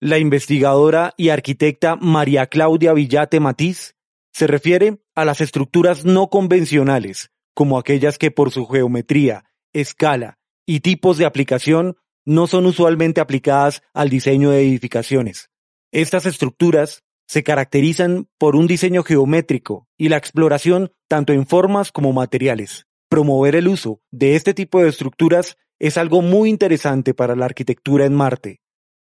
La 0.00 0.18
investigadora 0.18 1.14
y 1.16 1.28
arquitecta 1.28 1.96
María 1.96 2.46
Claudia 2.46 2.92
Villate 2.92 3.40
Matiz 3.40 3.94
se 4.32 4.46
refiere 4.46 4.98
a 5.14 5.24
las 5.24 5.40
estructuras 5.40 6.04
no 6.04 6.28
convencionales, 6.28 7.30
como 7.54 7.78
aquellas 7.78 8.18
que 8.18 8.30
por 8.30 8.50
su 8.50 8.66
geometría, 8.66 9.44
escala 9.72 10.38
y 10.66 10.80
tipos 10.80 11.18
de 11.18 11.26
aplicación 11.26 11.96
no 12.24 12.46
son 12.46 12.66
usualmente 12.66 13.20
aplicadas 13.20 13.82
al 13.92 14.08
diseño 14.08 14.50
de 14.50 14.62
edificaciones. 14.62 15.50
Estas 15.92 16.26
estructuras 16.26 17.02
se 17.26 17.42
caracterizan 17.42 18.28
por 18.38 18.56
un 18.56 18.66
diseño 18.66 19.02
geométrico 19.02 19.88
y 19.96 20.08
la 20.08 20.16
exploración 20.16 20.92
tanto 21.08 21.32
en 21.32 21.46
formas 21.46 21.92
como 21.92 22.12
materiales. 22.12 22.86
Promover 23.08 23.56
el 23.56 23.68
uso 23.68 24.00
de 24.10 24.36
este 24.36 24.54
tipo 24.54 24.82
de 24.82 24.88
estructuras 24.88 25.56
es 25.78 25.96
algo 25.98 26.22
muy 26.22 26.50
interesante 26.50 27.14
para 27.14 27.36
la 27.36 27.44
arquitectura 27.44 28.06
en 28.06 28.14
Marte. 28.14 28.60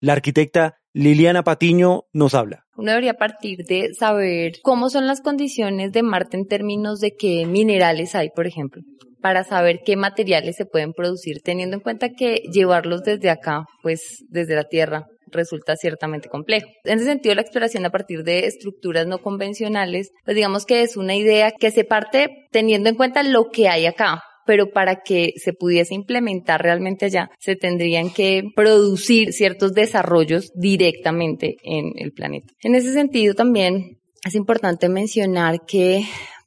La 0.01 0.13
arquitecta 0.13 0.83
Liliana 0.95 1.43
Patiño 1.43 2.05
nos 2.13 2.35
habla. 2.35 2.65
Uno 2.77 2.93
debería 2.93 3.15
partir 3.15 3.65
de 3.65 3.93
saber 3.95 4.53
cómo 4.63 4.91
son 4.91 5.09
las 5.09 5.21
condiciones 5.21 5.91
de 5.91 6.05
Marte 6.05 6.37
en 6.37 6.47
términos 6.47 7.01
de 7.01 7.17
qué 7.19 7.47
minerales 7.47 8.15
hay, 8.15 8.31
por 8.31 8.47
ejemplo, 8.47 8.81
para 9.21 9.43
saber 9.43 9.81
qué 9.85 9.97
materiales 9.97 10.55
se 10.55 10.67
pueden 10.67 10.93
producir, 10.93 11.41
teniendo 11.43 11.77
en 11.77 11.83
cuenta 11.83 12.11
que 12.11 12.43
llevarlos 12.53 13.03
desde 13.03 13.29
acá, 13.31 13.65
pues 13.83 14.25
desde 14.29 14.55
la 14.55 14.65
Tierra, 14.65 15.07
resulta 15.33 15.75
ciertamente 15.75 16.29
complejo. 16.29 16.69
En 16.85 16.99
ese 16.99 17.07
sentido, 17.07 17.35
la 17.35 17.41
exploración 17.41 17.85
a 17.87 17.91
partir 17.91 18.23
de 18.23 18.47
estructuras 18.47 19.05
no 19.05 19.19
convencionales, 19.19 20.11
pues 20.25 20.37
digamos 20.37 20.65
que 20.65 20.83
es 20.83 20.97
una 20.97 21.17
idea 21.17 21.51
que 21.51 21.73
se 21.73 21.83
parte 21.83 22.29
teniendo 22.53 22.89
en 22.89 22.95
cuenta 22.95 23.25
lo 23.25 23.47
que 23.51 23.69
hay 23.69 23.87
acá, 23.87 24.23
pero 24.47 24.71
para 24.71 25.03
que 25.03 25.33
se 25.37 25.53
pudiese 25.53 25.95
implementar 25.95 26.63
realmente 26.63 27.07
allá, 27.07 27.31
se 27.39 27.57
tendrían 27.57 28.11
que 28.11 28.45
producir 28.55 29.33
ciertos 29.33 29.73
desarrollos 29.73 30.53
directamente 30.55 31.57
en 31.63 31.93
el 31.97 32.13
planeta. 32.13 32.53
En 32.63 32.75
ese 32.75 32.93
sentido 32.93 33.35
también 33.35 33.99
es 34.25 34.35
importante 34.35 34.89
mencionar 34.89 35.65
que 35.67 36.05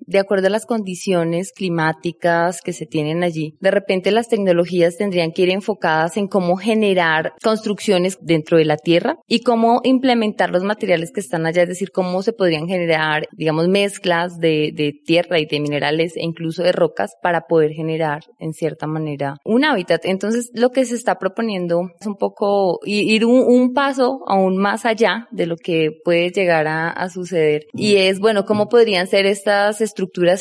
de 0.07 0.19
acuerdo 0.19 0.47
a 0.47 0.49
las 0.49 0.65
condiciones 0.65 1.51
climáticas 1.51 2.61
que 2.61 2.73
se 2.73 2.85
tienen 2.85 3.23
allí. 3.23 3.55
De 3.59 3.71
repente 3.71 4.11
las 4.11 4.29
tecnologías 4.29 4.97
tendrían 4.97 5.31
que 5.31 5.43
ir 5.43 5.49
enfocadas 5.49 6.17
en 6.17 6.27
cómo 6.27 6.55
generar 6.57 7.33
construcciones 7.43 8.17
dentro 8.21 8.57
de 8.57 8.65
la 8.65 8.77
tierra 8.77 9.19
y 9.27 9.41
cómo 9.41 9.81
implementar 9.83 10.49
los 10.49 10.63
materiales 10.63 11.11
que 11.11 11.19
están 11.19 11.45
allá, 11.45 11.63
es 11.63 11.69
decir, 11.69 11.91
cómo 11.91 12.23
se 12.23 12.33
podrían 12.33 12.67
generar, 12.67 13.27
digamos, 13.33 13.67
mezclas 13.67 14.39
de, 14.39 14.73
tierra 15.05 15.39
y 15.39 15.45
de 15.45 15.59
minerales 15.59 16.15
e 16.15 16.23
incluso 16.23 16.63
de 16.63 16.71
rocas 16.71 17.11
para 17.21 17.41
poder 17.41 17.71
generar, 17.71 18.21
en 18.39 18.53
cierta 18.53 18.87
manera, 18.87 19.35
un 19.43 19.65
hábitat. 19.65 20.05
Entonces, 20.05 20.49
lo 20.53 20.69
que 20.69 20.85
se 20.85 20.95
está 20.95 21.19
proponiendo 21.19 21.89
es 21.99 22.07
un 22.07 22.15
poco 22.15 22.79
ir 22.85 23.25
un, 23.25 23.73
paso 23.73 24.21
aún 24.27 24.57
más 24.57 24.85
allá 24.85 25.27
de 25.31 25.45
lo 25.45 25.57
que 25.57 25.91
puede 26.03 26.31
llegar 26.31 26.67
a, 26.67 27.09
suceder. 27.09 27.65
Y 27.73 27.95
es, 27.95 28.19
bueno, 28.19 28.45
cómo 28.45 28.69
podrían 28.69 29.07
ser 29.07 29.25
estas 29.25 29.81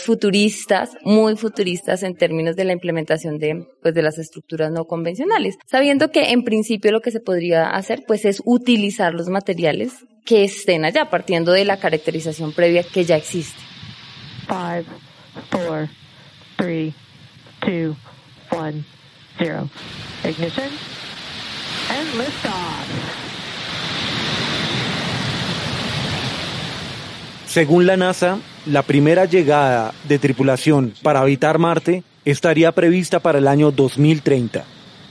futuristas, 0.03 0.91
muy 1.03 1.37
futuristas 1.37 2.03
en 2.03 2.17
términos 2.17 2.57
de 2.57 2.65
la 2.65 2.73
implementación 2.73 3.39
de, 3.39 3.67
pues, 3.83 3.95
de 3.95 4.03
las 4.03 4.19
estructuras 4.19 4.71
no 4.71 4.85
convencionales. 4.85 5.57
Sabiendo 5.67 6.11
que 6.11 6.33
en 6.33 6.45
principio 6.45 6.93
lo 6.93 7.01
que 7.01 7.11
se 7.11 7.21
podría 7.21 7.71
hacer, 7.71 8.05
pues, 8.07 8.25
es 8.25 8.43
utilizar 8.45 9.15
los 9.15 9.29
materiales 9.29 9.93
que 10.25 10.45
estén 10.45 10.85
allá, 10.85 11.09
partiendo 11.09 11.53
de 11.53 11.65
la 11.65 11.79
caracterización 11.79 12.53
previa 12.53 12.83
que 12.83 13.05
ya 13.05 13.17
existe. 13.17 13.61
Five, 14.49 14.85
four, 15.51 15.89
three, 16.57 16.93
two, 17.61 17.97
one, 18.51 18.85
zero. 19.39 19.69
Ignition 20.25 20.69
and 21.91 22.19
liftoff. 22.19 23.27
Según 27.47 27.87
la 27.87 27.97
NASA, 27.97 28.39
la 28.67 28.83
primera 28.83 29.25
llegada 29.27 29.95
de 30.09 30.19
tripulación 30.19 30.93
para 31.03 31.21
habitar 31.21 31.59
Marte 31.59 32.03
estaría 32.25 32.73
prevista 32.73 33.21
para 33.21 33.39
el 33.39 33.47
año 33.47 33.71
2030, 33.71 34.65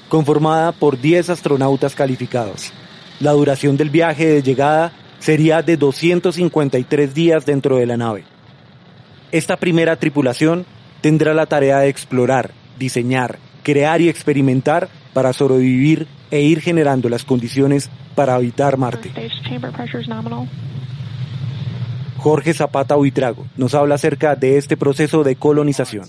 conformada 0.09 0.74
por 0.74 1.00
10 1.00 1.29
astronautas 1.29 1.95
calificados. 1.95 2.74
La 3.21 3.31
duración 3.31 3.77
del 3.77 3.89
viaje 3.89 4.25
de 4.25 4.43
llegada 4.43 4.91
sería 5.19 5.62
de 5.62 5.77
253 5.77 7.13
días 7.13 7.45
dentro 7.45 7.77
de 7.77 7.85
la 7.85 7.95
nave. 7.95 8.25
Esta 9.31 9.55
primera 9.55 9.95
tripulación 9.95 10.65
tendrá 11.00 11.33
la 11.33 11.45
tarea 11.45 11.79
de 11.79 11.88
explorar, 11.88 12.51
diseñar, 12.77 13.39
crear 13.63 14.01
y 14.01 14.09
experimentar 14.09 14.89
para 15.13 15.31
sobrevivir 15.31 16.07
e 16.29 16.41
ir 16.41 16.59
generando 16.59 17.07
las 17.07 17.24
condiciones 17.24 17.89
para 18.15 18.35
habitar 18.35 18.77
Marte. 18.77 19.12
Jorge 22.25 22.55
Zapata 22.55 22.98
Huitrago 22.98 23.46
nos 23.55 23.75
habla 23.75 23.94
acerca 23.94 24.36
de 24.36 24.58
este 24.58 24.77
proceso 24.77 25.24
de 25.24 25.36
colonización. 25.36 26.05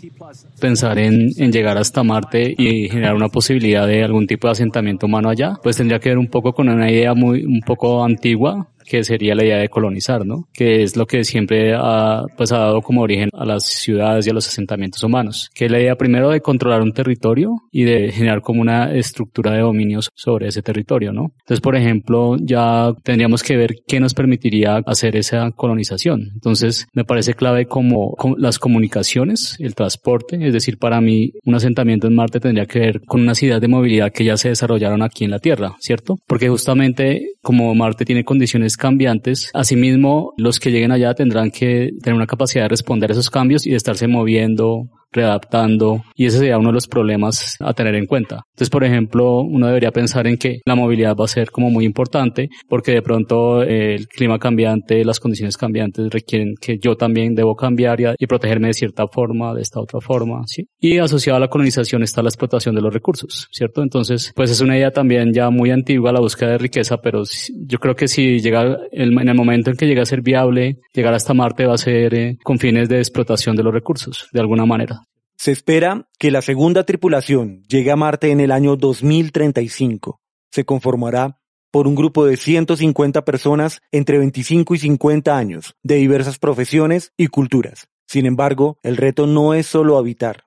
Pensar 0.59 0.99
en, 0.99 1.29
en, 1.37 1.53
llegar 1.53 1.77
hasta 1.77 2.03
Marte 2.05 2.55
y 2.57 2.89
generar 2.89 3.15
una 3.15 3.29
posibilidad 3.29 3.87
de 3.87 4.03
algún 4.03 4.27
tipo 4.27 4.49
de 4.49 4.53
asentamiento 4.53 5.05
humano 5.05 5.29
allá, 5.29 5.59
pues 5.63 5.77
tendría 5.77 5.99
que 5.99 6.09
ver 6.09 6.17
un 6.17 6.29
poco 6.29 6.55
con 6.55 6.71
una 6.71 6.91
idea 6.91 7.13
muy, 7.13 7.45
un 7.45 7.61
poco 7.61 8.03
antigua 8.03 8.67
que 8.87 9.05
sería 9.05 9.35
la 9.35 9.45
idea 9.45 9.59
de 9.59 9.69
colonizar, 9.69 10.25
¿no? 10.25 10.49
Que 10.53 10.83
es 10.83 10.97
lo 10.97 11.07
que 11.07 11.25
siempre 11.25 11.75
ha, 11.75 12.23
pues, 12.37 12.53
ha 12.53 12.59
dado 12.59 12.83
como 12.83 13.03
origen 13.03 13.29
a 13.33 13.45
las 13.45 13.65
ciudades 13.65 14.27
y 14.27 14.31
a 14.31 14.35
los 14.35 14.49
asentamientos 14.49 15.03
humanos. 15.03 15.51
Que 15.55 15.69
la 15.69 15.81
idea 15.81 15.97
primero 15.97 16.31
de 16.31 16.41
controlar 16.41 16.83
un 16.83 16.93
territorio 16.93 17.51
y 17.71 17.85
de 17.85 18.13
generar 18.13 18.41
como 18.41 18.61
una 18.61 18.95
estructura 18.95 19.53
de 19.53 19.61
dominios 19.61 20.11
sobre 20.15 20.49
ese 20.49 20.63
territorio, 20.63 21.13
¿no? 21.13 21.33
Entonces, 21.41 21.61
por 21.61 21.77
ejemplo, 21.77 22.37
ya 22.41 22.93
tendríamos 23.03 23.43
que 23.43 23.57
ver 23.57 23.77
qué 23.87 24.01
nos 24.01 24.15
permitiría 24.15 24.77
hacer 24.87 25.17
esa 25.17 25.51
colonización. 25.51 26.31
Entonces, 26.35 26.87
me 26.93 27.05
parece 27.05 27.35
clave 27.35 27.67
como 27.67 28.15
las 28.39 28.59
comunicaciones, 28.59 29.57
el 29.59 29.75
transporte, 29.75 30.39
es 30.41 30.53
decir, 30.53 30.79
para 30.79 31.01
mí 31.01 31.33
un 31.45 31.55
asentamiento 31.55 32.07
en 32.07 32.15
Marte 32.15 32.41
tendría 32.41 32.67
que 32.67 32.79
ver 32.79 33.01
con 33.03 33.21
unas 33.21 33.43
ideas 33.43 33.61
de 33.61 33.69
movilidad 33.69 34.13
que 34.13 34.25
ya 34.25 34.37
se 34.37 34.49
desarrollaron 34.49 35.03
aquí 35.03 35.25
en 35.25 35.31
la 35.31 35.39
Tierra, 35.39 35.77
¿cierto? 35.81 36.19
Porque 36.27 36.49
justamente 36.49 37.33
como 37.43 37.75
Marte 37.75 38.05
tiene 38.05 38.25
condiciones 38.25 38.76
cambiantes. 38.77 39.51
Asimismo, 39.55 40.33
los 40.37 40.61
que 40.61 40.71
lleguen 40.71 40.93
allá 40.93 41.15
tendrán 41.15 41.51
que 41.51 41.91
tener 42.03 42.15
una 42.15 42.27
capacidad 42.27 42.65
de 42.65 42.69
responder 42.69 43.11
a 43.11 43.13
esos 43.13 43.31
cambios 43.31 43.67
y 43.67 43.71
de 43.71 43.77
estarse 43.77 44.09
moviendo, 44.09 44.89
readaptando 45.13 46.03
y 46.15 46.27
ese 46.27 46.39
sería 46.39 46.59
uno 46.59 46.69
de 46.69 46.75
los 46.75 46.87
problemas 46.87 47.57
a 47.61 47.73
tener 47.73 47.95
en 47.95 48.07
cuenta. 48.07 48.43
Entonces, 48.55 48.71
por 48.71 48.85
ejemplo, 48.85 49.41
uno 49.41 49.67
debería 49.67 49.91
pensar 49.91 50.27
en 50.27 50.37
que 50.37 50.61
la 50.65 50.75
movilidad 50.75 51.17
va 51.17 51.25
a 51.25 51.29
ser 51.29 51.51
como 51.51 51.71
muy 51.71 51.85
importante 51.85 52.49
porque 52.69 52.93
de 52.93 53.03
pronto 53.03 53.63
eh, 53.63 53.95
el 53.95 54.09
clima 54.09 54.39
cambiante, 54.39 55.05
las 55.05 55.21
condiciones 55.21 55.57
cambiantes 55.57 56.11
requieren 56.11 56.55
que 56.61 56.79
yo 56.79 56.97
también 56.97 57.35
debo 57.35 57.55
cambiar 57.55 58.01
y, 58.19 58.27
protegerme 58.27 58.69
de 58.69 58.75
cierta 58.75 59.07
forma, 59.07 59.55
de 59.55 59.63
esta 59.63 59.81
otra 59.81 60.01
forma, 60.01 60.43
¿sí? 60.47 60.67
Y 60.81 60.99
asociado 60.99 61.37
a 61.37 61.41
la 61.41 61.49
colonización 61.49 62.03
está 62.03 62.23
la 62.23 62.29
explotación 62.29 62.75
de 62.75 62.81
los 62.81 62.93
recursos, 62.93 63.49
¿cierto? 63.53 63.83
Entonces, 63.83 64.33
pues 64.35 64.51
es 64.51 64.61
una 64.61 64.77
idea 64.77 64.91
también 64.91 65.33
ya 65.33 65.49
muy 65.51 65.71
antigua 65.71 66.13
la 66.13 66.21
búsqueda 66.21 66.51
de 66.51 66.59
riqueza, 66.59 66.99
pero 66.99 67.23
yo 67.67 67.79
creo 67.79 67.95
que 67.95 68.09
si 68.09 68.41
llega 68.41 68.79
el, 68.91 69.19
en 69.19 69.29
el 69.29 69.35
momento 69.35 69.71
en 69.71 69.77
que 69.77 69.87
llegue 69.87 70.01
a 70.01 70.07
ser 70.07 70.23
viable, 70.23 70.79
llegar 70.93 71.15
hasta 71.15 71.35
Marte 71.35 71.67
va 71.67 71.75
a 71.75 71.79
ser 71.79 72.15
eh, 72.15 72.37
con 72.43 72.59
fines 72.59 72.89
de 72.89 72.99
explotación 72.99 73.57
de 73.57 73.63
los 73.63 73.73
recursos, 73.73 74.29
de 74.33 74.41
alguna 74.41 74.67
manera. 74.67 75.06
Se 75.37 75.53
espera 75.53 76.09
que 76.19 76.31
la 76.31 76.41
segunda 76.41 76.85
tripulación 76.85 77.63
llegue 77.69 77.91
a 77.91 77.97
Marte 77.97 78.31
en 78.31 78.41
el 78.41 78.51
año 78.51 78.77
2035. 78.77 80.21
Se 80.51 80.65
conformará 80.65 81.39
por 81.71 81.87
un 81.87 81.95
grupo 81.95 82.25
de 82.25 82.39
150 82.39 83.23
personas 83.25 83.83
entre 83.93 84.19
25 84.19 84.75
y 84.75 84.79
50 84.79 85.37
años, 85.37 85.77
de 85.83 85.97
diversas 85.97 86.39
profesiones 86.39 87.13
y 87.19 87.27
culturas. 87.27 87.87
Sin 88.07 88.25
embargo, 88.25 88.79
el 88.83 88.97
reto 88.97 89.27
no 89.27 89.53
es 89.53 89.67
solo 89.67 89.99
habitar, 89.99 90.45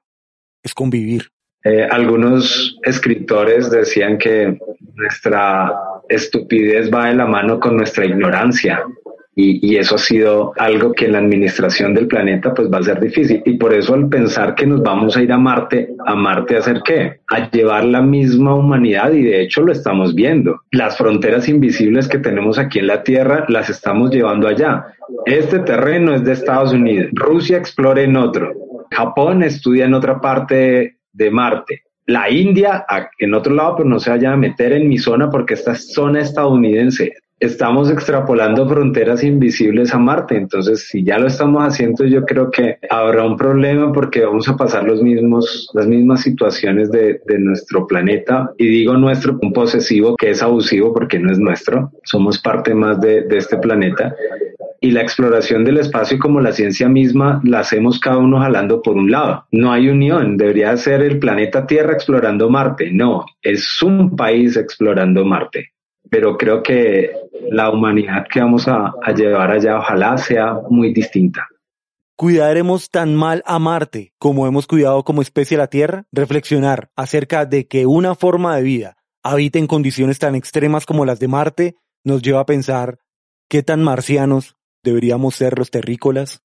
es 0.64 0.74
convivir. 0.74 1.30
Eh, 1.64 1.84
algunos 1.84 2.80
escritores 2.84 3.70
decían 3.70 4.18
que 4.18 4.58
nuestra 4.96 5.72
estupidez 6.08 6.90
va 6.92 7.10
de 7.10 7.16
la 7.16 7.28
mano 7.28 7.60
con 7.60 7.78
nuestra 7.78 8.06
ignorancia 8.06 8.84
y, 9.42 9.78
eso 9.78 9.96
ha 9.96 10.00
sido 10.00 10.52
algo 10.58 10.92
que 10.92 11.06
en 11.06 11.14
la 11.14 11.20
administración 11.20 11.94
del 11.94 12.08
planeta 12.08 12.54
pues 12.54 12.70
va 12.70 12.80
a 12.80 12.84
ser 12.84 13.00
difícil. 13.00 13.42
Y 13.46 13.54
por 13.54 13.74
eso 13.74 13.94
al 13.94 14.10
pensar 14.10 14.54
que 14.54 14.66
nos 14.66 14.84
vamos 14.84 15.16
a 15.16 15.22
ir 15.22 15.32
a 15.32 15.38
Marte, 15.38 15.92
¿a 16.06 16.14
Marte 16.16 16.56
a 16.56 16.60
hacer 16.60 16.82
qué? 16.84 17.22
A 17.30 17.50
llevar 17.50 17.86
la 17.86 18.02
misma 18.02 18.54
humanidad 18.56 19.14
y 19.14 19.24
de 19.24 19.42
hecho 19.42 19.62
lo 19.62 19.72
estamos 19.72 20.14
viendo. 20.14 20.62
Las 20.72 20.98
fronteras 20.98 21.48
invisibles 21.48 22.10
que 22.10 22.18
tenemos 22.18 22.60
aquí 22.60 22.80
en 22.80 22.88
la 22.88 23.04
Tierra 23.04 23.46
las 23.48 23.70
estamos 23.70 24.12
llevando 24.12 24.48
allá. 24.48 24.88
Este 25.26 25.60
terreno 25.60 26.14
es 26.14 26.26
de 26.26 26.34
Estados 26.34 26.74
Unidos. 26.74 27.10
Rusia 27.14 27.58
explora 27.58 28.02
en 28.02 28.18
otro. 28.18 28.52
Japón 28.92 29.44
estudia 29.44 29.86
en 29.86 29.94
otra 29.94 30.20
parte 30.20 30.98
de 31.14 31.32
Marte 31.32 31.84
la 32.06 32.28
India 32.28 32.88
en 33.20 33.36
otro 33.36 33.54
lado, 33.54 33.76
pues 33.76 33.88
no 33.88 34.00
se 34.00 34.10
vaya 34.10 34.34
a 34.34 34.36
meter 34.36 34.74
en 34.74 34.90
mi 34.90 34.98
zona 34.98 35.30
porque 35.30 35.54
esta 35.54 35.74
es 35.74 35.94
zona 35.94 36.22
estadounidense 36.22 37.14
estamos 37.40 37.90
extrapolando 37.90 38.68
fronteras 38.68 39.24
invisibles 39.24 39.94
a 39.94 40.00
Marte. 40.00 40.36
Entonces, 40.36 40.88
si 40.88 41.04
ya 41.04 41.18
lo 41.18 41.28
estamos 41.28 41.64
haciendo, 41.64 42.06
yo 42.06 42.26
creo 42.26 42.52
que 42.52 42.78
habrá 42.90 43.26
un 43.26 43.38
problema 43.38 43.92
porque 43.92 44.26
vamos 44.26 44.48
a 44.50 44.56
pasar 44.56 44.84
los 44.84 45.02
mismos, 45.02 45.70
las 45.74 45.88
mismas 45.88 46.22
situaciones 46.22 46.92
de, 46.92 47.20
nuestro 47.40 47.88
planeta. 47.88 48.52
Y 48.58 48.68
digo 48.68 48.94
nuestro, 48.96 49.38
un 49.42 49.54
posesivo 49.54 50.16
que 50.18 50.32
es 50.32 50.44
abusivo 50.44 50.94
porque 50.94 51.20
no 51.20 51.32
es 51.32 51.40
nuestro. 51.40 51.92
Somos 52.04 52.40
parte 52.40 52.74
más 52.74 53.00
de, 53.00 53.24
de 53.24 53.38
este 53.38 53.58
planeta 53.58 54.14
y 54.82 54.92
la 54.92 55.02
exploración 55.02 55.64
del 55.66 55.78
espacio 55.78 56.18
como 56.20 56.40
la 56.40 56.52
ciencia 56.52 56.88
misma 56.88 57.42
la 57.44 57.60
hacemos 57.60 58.00
cada 58.00 58.18
uno 58.18 58.40
jalando 58.40 58.82
por 58.82 58.96
un 58.96 59.12
lado. 59.12 59.46
No 59.52 59.72
hay 59.72 59.90
unión, 59.90 60.38
debería 60.38 60.76
ser 60.78 61.02
el 61.02 61.20
planeta 61.20 61.68
Tierra 61.68 61.94
explorando 61.94 62.50
Marte. 62.50 62.92
No, 62.92 63.26
es 63.42 63.82
un 63.82 64.16
país 64.16 64.56
explorando 64.56 65.26
Marte. 65.26 65.74
Pero 66.10 66.38
creo 66.38 66.62
que 66.64 67.12
la 67.50 67.70
humanidad 67.72 68.26
que 68.32 68.40
vamos 68.40 68.68
a, 68.68 68.94
a 69.02 69.14
llevar 69.14 69.52
allá 69.52 69.78
ojalá 69.78 70.18
sea 70.18 70.60
muy 70.70 70.94
distinta. 70.94 71.48
¿Cuidaremos 72.16 72.90
tan 72.90 73.16
mal 73.16 73.44
a 73.46 73.60
Marte 73.60 74.14
como 74.18 74.46
hemos 74.46 74.68
cuidado 74.68 75.04
como 75.04 75.22
especie 75.22 75.56
a 75.56 75.60
la 75.60 75.68
Tierra? 75.68 76.06
Reflexionar 76.12 76.92
acerca 76.96 77.46
de 77.46 77.68
que 77.68 77.86
una 77.86 78.14
forma 78.14 78.58
de 78.58 78.64
vida 78.64 78.98
habite 79.24 79.60
en 79.60 79.68
condiciones 79.68 80.20
tan 80.20 80.36
extremas 80.36 80.86
como 80.86 81.06
las 81.06 81.20
de 81.20 81.28
Marte 81.30 81.76
nos 82.04 82.22
lleva 82.22 82.42
a 82.42 82.46
pensar 82.46 83.00
qué 83.48 83.64
tan 83.64 83.82
marcianos 83.84 84.58
deberíamos 84.84 85.36
ser 85.36 85.58
los 85.58 85.72
terrícolas. 85.72 86.42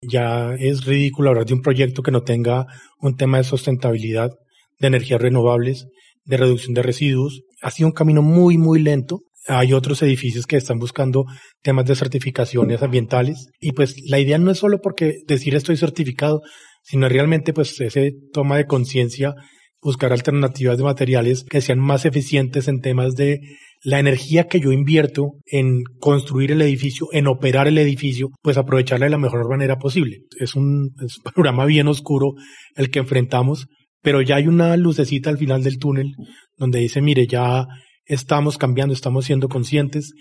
Ya 0.00 0.54
es 0.54 0.84
ridículo 0.84 1.30
hablar 1.30 1.46
de 1.46 1.54
un 1.54 1.62
proyecto 1.62 2.02
que 2.02 2.12
no 2.12 2.22
tenga 2.22 2.66
un 3.00 3.16
tema 3.16 3.38
de 3.38 3.44
sustentabilidad, 3.44 4.30
de 4.78 4.86
energías 4.86 5.20
renovables, 5.20 5.88
de 6.28 6.36
reducción 6.36 6.74
de 6.74 6.82
residuos. 6.82 7.42
Ha 7.62 7.70
sido 7.70 7.88
un 7.88 7.94
camino 7.94 8.22
muy, 8.22 8.58
muy 8.58 8.80
lento. 8.80 9.22
Hay 9.48 9.72
otros 9.72 10.02
edificios 10.02 10.46
que 10.46 10.56
están 10.56 10.78
buscando 10.78 11.24
temas 11.62 11.86
de 11.86 11.96
certificaciones 11.96 12.82
ambientales 12.82 13.48
y 13.60 13.72
pues 13.72 13.96
la 14.06 14.20
idea 14.20 14.38
no 14.38 14.50
es 14.50 14.58
solo 14.58 14.80
porque 14.80 15.20
decir 15.26 15.54
estoy 15.54 15.78
certificado, 15.78 16.42
sino 16.82 17.08
realmente 17.08 17.54
pues 17.54 17.80
ese 17.80 18.12
toma 18.32 18.58
de 18.58 18.66
conciencia, 18.66 19.34
buscar 19.80 20.12
alternativas 20.12 20.76
de 20.76 20.84
materiales 20.84 21.44
que 21.44 21.62
sean 21.62 21.78
más 21.78 22.04
eficientes 22.04 22.68
en 22.68 22.80
temas 22.82 23.14
de 23.14 23.40
la 23.82 23.98
energía 23.98 24.48
que 24.48 24.60
yo 24.60 24.70
invierto 24.70 25.34
en 25.46 25.82
construir 25.98 26.52
el 26.52 26.60
edificio, 26.60 27.06
en 27.12 27.26
operar 27.26 27.68
el 27.68 27.78
edificio, 27.78 28.28
pues 28.42 28.58
aprovecharla 28.58 29.06
de 29.06 29.10
la 29.10 29.18
mejor 29.18 29.48
manera 29.48 29.78
posible. 29.78 30.18
Es 30.38 30.56
un, 30.56 30.90
es 31.02 31.16
un 31.18 31.32
panorama 31.32 31.64
bien 31.64 31.88
oscuro 31.88 32.34
el 32.74 32.90
que 32.90 32.98
enfrentamos, 32.98 33.66
pero 34.02 34.22
ya 34.22 34.36
hay 34.36 34.46
una 34.46 34.76
lucecita 34.76 35.30
al 35.30 35.38
final 35.38 35.62
del 35.62 35.78
túnel 35.78 36.14
donde 36.56 36.80
dice, 36.80 37.00
mire, 37.00 37.26
ya 37.26 37.66
estamos 38.04 38.58
cambiando, 38.58 38.94
estamos 38.94 39.24
siendo 39.24 39.48
conscientes. 39.48 40.12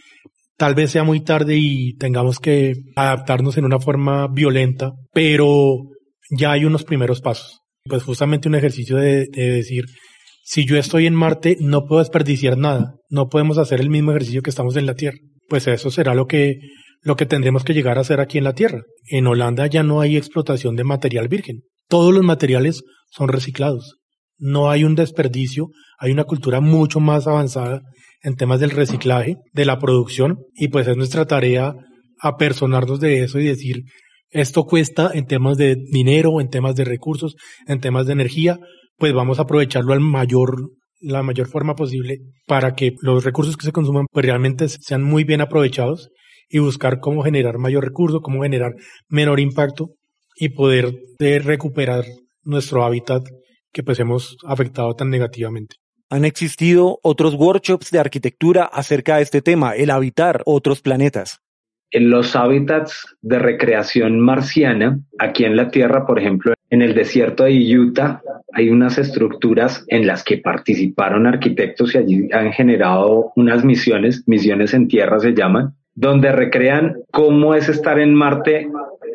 Tal 0.57 0.75
vez 0.75 0.91
sea 0.91 1.03
muy 1.03 1.21
tarde 1.21 1.55
y 1.57 1.95
tengamos 1.97 2.39
que 2.39 2.75
adaptarnos 2.95 3.57
en 3.57 3.65
una 3.65 3.79
forma 3.79 4.27
violenta, 4.27 4.91
pero 5.13 5.77
ya 6.29 6.51
hay 6.51 6.65
unos 6.65 6.83
primeros 6.83 7.21
pasos. 7.21 7.59
Pues 7.83 8.03
justamente 8.03 8.47
un 8.47 8.55
ejercicio 8.55 8.97
de, 8.97 9.27
de 9.27 9.51
decir, 9.51 9.85
si 10.43 10.65
yo 10.65 10.77
estoy 10.77 11.05
en 11.07 11.13
Marte, 11.13 11.57
no 11.59 11.85
puedo 11.85 11.99
desperdiciar 11.99 12.57
nada. 12.57 12.95
No 13.09 13.27
podemos 13.27 13.57
hacer 13.57 13.81
el 13.81 13.89
mismo 13.89 14.11
ejercicio 14.11 14.41
que 14.41 14.49
estamos 14.49 14.75
en 14.77 14.85
la 14.85 14.95
Tierra. 14.95 15.17
Pues 15.47 15.67
eso 15.67 15.91
será 15.91 16.15
lo 16.15 16.25
que, 16.25 16.59
lo 17.01 17.15
que 17.15 17.25
tendremos 17.25 17.63
que 17.63 17.73
llegar 17.73 17.97
a 17.97 18.01
hacer 18.01 18.19
aquí 18.19 18.37
en 18.37 18.43
la 18.45 18.53
Tierra. 18.53 18.81
En 19.09 19.27
Holanda 19.27 19.67
ya 19.67 19.83
no 19.83 20.01
hay 20.01 20.17
explotación 20.17 20.75
de 20.75 20.83
material 20.83 21.27
virgen. 21.27 21.63
Todos 21.87 22.13
los 22.13 22.23
materiales 22.23 22.83
son 23.11 23.29
reciclados. 23.29 23.97
No 24.37 24.69
hay 24.69 24.83
un 24.83 24.95
desperdicio, 24.95 25.69
hay 25.99 26.11
una 26.11 26.25
cultura 26.25 26.59
mucho 26.59 26.99
más 26.99 27.27
avanzada 27.27 27.81
en 28.21 28.35
temas 28.35 28.59
del 28.59 28.71
reciclaje, 28.71 29.37
de 29.53 29.65
la 29.65 29.79
producción, 29.79 30.39
y 30.53 30.67
pues 30.67 30.87
es 30.87 30.97
nuestra 30.97 31.25
tarea 31.25 31.73
apersonarnos 32.19 32.99
de 32.99 33.23
eso 33.23 33.39
y 33.39 33.45
decir, 33.45 33.83
esto 34.29 34.65
cuesta 34.65 35.11
en 35.13 35.25
temas 35.25 35.57
de 35.57 35.75
dinero, 35.75 36.41
en 36.41 36.49
temas 36.49 36.75
de 36.75 36.83
recursos, 36.83 37.35
en 37.67 37.79
temas 37.79 38.07
de 38.07 38.13
energía, 38.13 38.59
pues 38.97 39.13
vamos 39.13 39.39
a 39.39 39.43
aprovecharlo 39.43 39.93
al 39.93 40.01
mayor 40.01 40.71
la 40.99 41.21
mayor 41.21 41.47
forma 41.47 41.75
posible 41.75 42.21
para 42.47 42.73
que 42.73 42.95
los 43.01 43.23
recursos 43.23 43.55
que 43.55 43.65
se 43.65 43.71
consuman 43.71 44.07
pues 44.11 44.25
realmente 44.25 44.67
sean 44.67 45.03
muy 45.03 45.23
bien 45.23 45.41
aprovechados 45.41 46.09
y 46.49 46.57
buscar 46.59 46.99
cómo 46.99 47.23
generar 47.23 47.59
mayor 47.59 47.83
recurso, 47.83 48.21
cómo 48.21 48.41
generar 48.41 48.73
menor 49.07 49.39
impacto 49.39 49.91
y 50.39 50.49
poder 50.49 50.93
de 51.19 51.39
recuperar 51.39 52.05
nuestro 52.43 52.83
hábitat 52.83 53.27
que 53.71 53.83
pues 53.83 53.99
hemos 53.99 54.37
afectado 54.45 54.95
tan 54.95 55.09
negativamente. 55.09 55.75
Han 56.09 56.25
existido 56.25 56.99
otros 57.03 57.35
workshops 57.35 57.91
de 57.91 57.99
arquitectura 57.99 58.63
acerca 58.63 59.17
de 59.17 59.23
este 59.23 59.41
tema, 59.41 59.75
el 59.75 59.89
habitar 59.89 60.41
otros 60.45 60.81
planetas. 60.81 61.41
En 61.91 62.09
los 62.09 62.35
hábitats 62.35 63.05
de 63.21 63.39
recreación 63.39 64.19
marciana, 64.19 64.99
aquí 65.19 65.45
en 65.45 65.55
la 65.55 65.69
Tierra, 65.69 66.05
por 66.05 66.19
ejemplo, 66.19 66.53
en 66.69 66.81
el 66.81 66.93
desierto 66.93 67.45
de 67.45 67.77
Utah, 67.77 68.21
hay 68.53 68.69
unas 68.69 68.97
estructuras 68.97 69.85
en 69.87 70.07
las 70.07 70.23
que 70.23 70.37
participaron 70.37 71.27
arquitectos 71.27 71.95
y 71.95 71.97
allí 71.97 72.29
han 72.33 72.51
generado 72.51 73.31
unas 73.35 73.63
misiones, 73.63 74.23
misiones 74.27 74.73
en 74.73 74.87
tierra 74.87 75.19
se 75.19 75.33
llaman, 75.33 75.75
donde 75.97 76.31
recrean 76.31 76.97
cómo 77.11 77.55
es 77.55 77.67
estar 77.69 77.99
en 77.99 78.13
Marte 78.13 78.69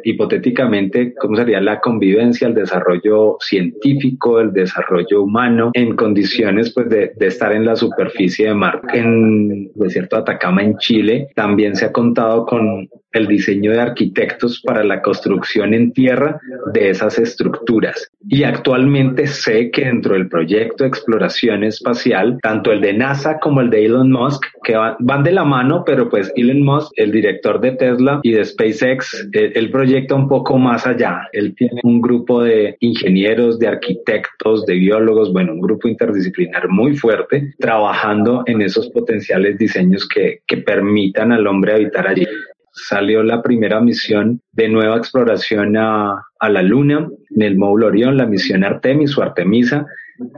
hipotéticamente, 0.04 1.14
cómo 1.14 1.36
sería 1.36 1.60
la 1.60 1.78
convivencia, 1.80 2.48
el 2.48 2.54
desarrollo 2.54 3.36
científico, 3.38 4.40
el 4.40 4.52
desarrollo 4.52 5.22
humano 5.22 5.70
en 5.74 5.94
condiciones 5.94 6.74
pues 6.74 6.88
de, 6.88 7.12
de 7.16 7.26
estar 7.28 7.52
en 7.52 7.64
la 7.64 7.76
superficie 7.76 8.48
de 8.48 8.54
Marte. 8.54 8.98
En 8.98 9.70
desierto 9.76 10.16
de 10.16 10.22
Atacama, 10.22 10.64
en 10.64 10.76
Chile, 10.78 11.28
también 11.36 11.76
se 11.76 11.84
ha 11.84 11.92
contado 11.92 12.44
con 12.46 12.88
el 13.12 13.26
diseño 13.26 13.72
de 13.72 13.80
arquitectos 13.80 14.60
para 14.62 14.84
la 14.84 15.02
construcción 15.02 15.74
en 15.74 15.92
tierra 15.92 16.40
de 16.72 16.90
esas 16.90 17.18
estructuras. 17.18 18.10
Y 18.28 18.44
actualmente 18.44 19.26
sé 19.26 19.70
que 19.70 19.84
dentro 19.84 20.14
del 20.14 20.28
proyecto 20.28 20.84
de 20.84 20.88
exploración 20.88 21.64
espacial, 21.64 22.38
tanto 22.42 22.72
el 22.72 22.80
de 22.80 22.92
NASA 22.92 23.38
como 23.38 23.60
el 23.60 23.70
de 23.70 23.86
Elon 23.86 24.10
Musk, 24.10 24.44
que 24.64 24.74
van 24.76 25.22
de 25.22 25.32
la 25.32 25.44
mano, 25.44 25.82
pero 25.84 26.08
pues 26.08 26.32
Elon 26.36 26.62
Musk, 26.62 26.92
el 26.96 27.12
director 27.12 27.60
de 27.60 27.72
Tesla 27.72 28.20
y 28.22 28.32
de 28.32 28.44
SpaceX, 28.44 29.28
él 29.32 29.70
proyecta 29.70 30.14
un 30.14 30.28
poco 30.28 30.58
más 30.58 30.86
allá. 30.86 31.28
Él 31.32 31.54
tiene 31.54 31.80
un 31.82 32.00
grupo 32.00 32.42
de 32.42 32.76
ingenieros, 32.80 33.58
de 33.58 33.68
arquitectos, 33.68 34.64
de 34.66 34.74
biólogos, 34.74 35.32
bueno, 35.32 35.52
un 35.52 35.60
grupo 35.60 35.88
interdisciplinar 35.88 36.68
muy 36.68 36.96
fuerte, 36.96 37.54
trabajando 37.58 38.42
en 38.46 38.62
esos 38.62 38.88
potenciales 38.90 39.58
diseños 39.58 40.08
que, 40.08 40.40
que 40.46 40.58
permitan 40.58 41.32
al 41.32 41.46
hombre 41.46 41.74
habitar 41.74 42.06
allí 42.06 42.26
salió 42.72 43.22
la 43.22 43.42
primera 43.42 43.80
misión 43.80 44.40
de 44.52 44.68
nueva 44.68 44.96
exploración 44.96 45.76
a, 45.76 46.24
a 46.38 46.48
la 46.48 46.62
Luna 46.62 47.08
en 47.34 47.42
el 47.42 47.56
módulo 47.56 47.88
Orión, 47.88 48.16
la 48.16 48.26
misión 48.26 48.64
Artemis 48.64 49.16
o 49.16 49.22
Artemisa, 49.22 49.86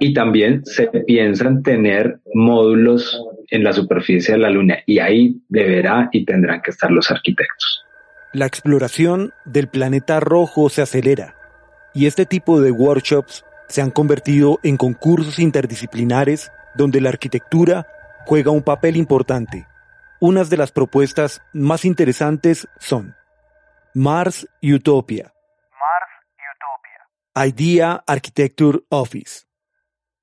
y 0.01 0.15
también 0.15 0.65
se 0.65 0.87
piensa 1.07 1.47
en 1.47 1.63
tener 1.63 2.19
módulos 2.35 3.21
en 3.51 3.65
la 3.65 3.73
superficie 3.73 4.35
de 4.35 4.41
la 4.41 4.51
Luna 4.51 4.79
y 4.87 4.99
ahí 4.99 5.41
deberá 5.49 6.09
y 6.13 6.25
tendrán 6.25 6.63
que 6.63 6.71
estar 6.71 6.91
los 6.91 7.11
arquitectos. 7.11 7.85
La 8.33 8.47
exploración 8.47 9.33
del 9.45 9.69
planeta 9.69 10.19
rojo 10.21 10.69
se 10.69 10.83
acelera 10.83 11.37
y 11.95 12.07
este 12.07 12.27
tipo 12.27 12.61
de 12.61 12.73
workshops 12.73 13.45
se 13.69 13.81
han 13.81 13.91
convertido 13.91 14.59
en 14.63 14.77
concursos 14.77 15.39
interdisciplinares 15.39 16.51
donde 16.75 17.01
la 17.01 17.11
arquitectura 17.11 17.87
juega 18.27 18.51
un 18.51 18.63
papel 18.63 18.97
importante 18.97 19.67
unas 20.21 20.51
de 20.51 20.57
las 20.57 20.73
propuestas 20.73 21.43
más 21.53 21.85
interesantes 21.85 22.69
son 22.79 23.15
Mars 23.95 24.49
Utopia. 24.63 25.33
Mars 25.71 26.13
Utopia. 26.55 27.47
Idea 27.47 28.03
Architecture 28.07 28.81
Office. 28.89 29.45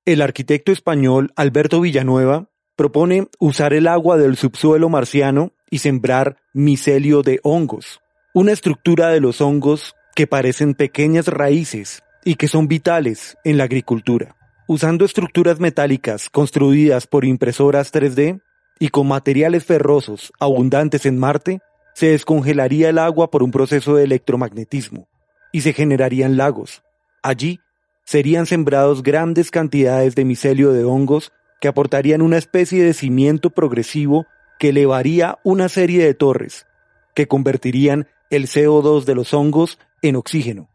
El 0.05 0.21
arquitecto 0.21 0.71
español 0.71 1.31
Alberto 1.35 1.81
Villanueva 1.81 2.49
propone 2.75 3.27
usar 3.39 3.73
el 3.73 3.87
agua 3.87 4.17
del 4.17 4.37
subsuelo 4.37 4.89
marciano 4.89 5.53
y 5.69 5.79
sembrar 5.79 6.37
micelio 6.53 7.21
de 7.21 7.39
hongos, 7.43 8.01
una 8.33 8.51
estructura 8.51 9.09
de 9.09 9.19
los 9.19 9.39
hongos 9.41 9.95
que 10.15 10.27
parecen 10.27 10.73
pequeñas 10.73 11.27
raíces 11.27 12.03
y 12.25 12.35
que 12.35 12.47
son 12.47 12.67
vitales 12.67 13.37
en 13.43 13.57
la 13.57 13.65
agricultura. 13.65 14.35
Usando 14.67 15.05
estructuras 15.05 15.59
metálicas 15.59 16.29
construidas 16.29 17.07
por 17.07 17.25
impresoras 17.25 17.93
3D, 17.93 18.41
y 18.81 18.89
con 18.89 19.07
materiales 19.07 19.63
ferrosos 19.63 20.33
abundantes 20.39 21.05
en 21.05 21.19
Marte, 21.19 21.59
se 21.93 22.07
descongelaría 22.07 22.89
el 22.89 22.97
agua 22.97 23.29
por 23.29 23.43
un 23.43 23.51
proceso 23.51 23.95
de 23.95 24.05
electromagnetismo 24.05 25.07
y 25.51 25.61
se 25.61 25.71
generarían 25.71 26.35
lagos. 26.35 26.81
Allí 27.21 27.59
serían 28.05 28.47
sembrados 28.47 29.03
grandes 29.03 29.51
cantidades 29.51 30.15
de 30.15 30.25
micelio 30.25 30.73
de 30.73 30.83
hongos 30.83 31.31
que 31.61 31.67
aportarían 31.67 32.23
una 32.23 32.39
especie 32.39 32.83
de 32.83 32.95
cimiento 32.95 33.51
progresivo 33.51 34.25
que 34.57 34.69
elevaría 34.69 35.37
una 35.43 35.69
serie 35.69 36.03
de 36.03 36.15
torres, 36.15 36.65
que 37.13 37.27
convertirían 37.27 38.07
el 38.31 38.47
CO2 38.47 39.03
de 39.03 39.13
los 39.13 39.31
hongos 39.35 39.77
en 40.01 40.15
oxígeno. 40.15 40.69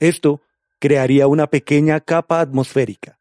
Esto 0.00 0.40
crearía 0.80 1.28
una 1.28 1.46
pequeña 1.46 2.00
capa 2.00 2.40
atmosférica. 2.40 3.20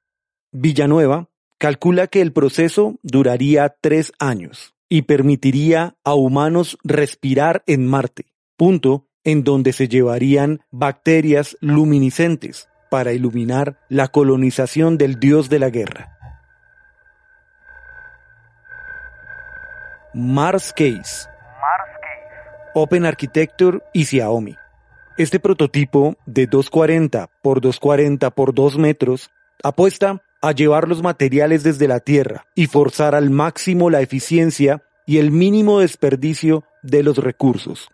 Villanueva 0.51 1.29
calcula 1.61 2.07
que 2.07 2.21
el 2.21 2.33
proceso 2.33 2.95
duraría 3.03 3.75
tres 3.81 4.13
años 4.17 4.73
y 4.89 5.03
permitiría 5.03 5.95
a 6.03 6.15
humanos 6.15 6.79
respirar 6.83 7.61
en 7.67 7.85
Marte, 7.85 8.25
punto 8.57 9.05
en 9.23 9.43
donde 9.43 9.71
se 9.71 9.87
llevarían 9.87 10.61
bacterias 10.71 11.55
luminiscentes 11.61 12.67
para 12.89 13.13
iluminar 13.13 13.77
la 13.89 14.07
colonización 14.07 14.97
del 14.97 15.19
dios 15.19 15.49
de 15.49 15.59
la 15.59 15.69
guerra. 15.69 16.17
Mars 20.15 20.73
Case, 20.75 21.29
Open 22.73 23.05
Architecture 23.05 23.83
y 23.93 24.05
Xiaomi. 24.05 24.55
Este 25.15 25.39
prototipo 25.39 26.15
de 26.25 26.47
240 26.47 27.29
por 27.43 27.61
240 27.61 28.31
por 28.31 28.55
2 28.55 28.79
metros 28.79 29.29
apuesta 29.63 30.23
a 30.41 30.51
llevar 30.51 30.87
los 30.87 31.01
materiales 31.01 31.63
desde 31.63 31.87
la 31.87 31.99
Tierra 31.99 32.47
y 32.55 32.67
forzar 32.67 33.15
al 33.15 33.29
máximo 33.29 33.89
la 33.89 34.01
eficiencia 34.01 34.83
y 35.05 35.17
el 35.17 35.31
mínimo 35.31 35.79
desperdicio 35.79 36.63
de 36.83 37.03
los 37.03 37.17
recursos. 37.17 37.89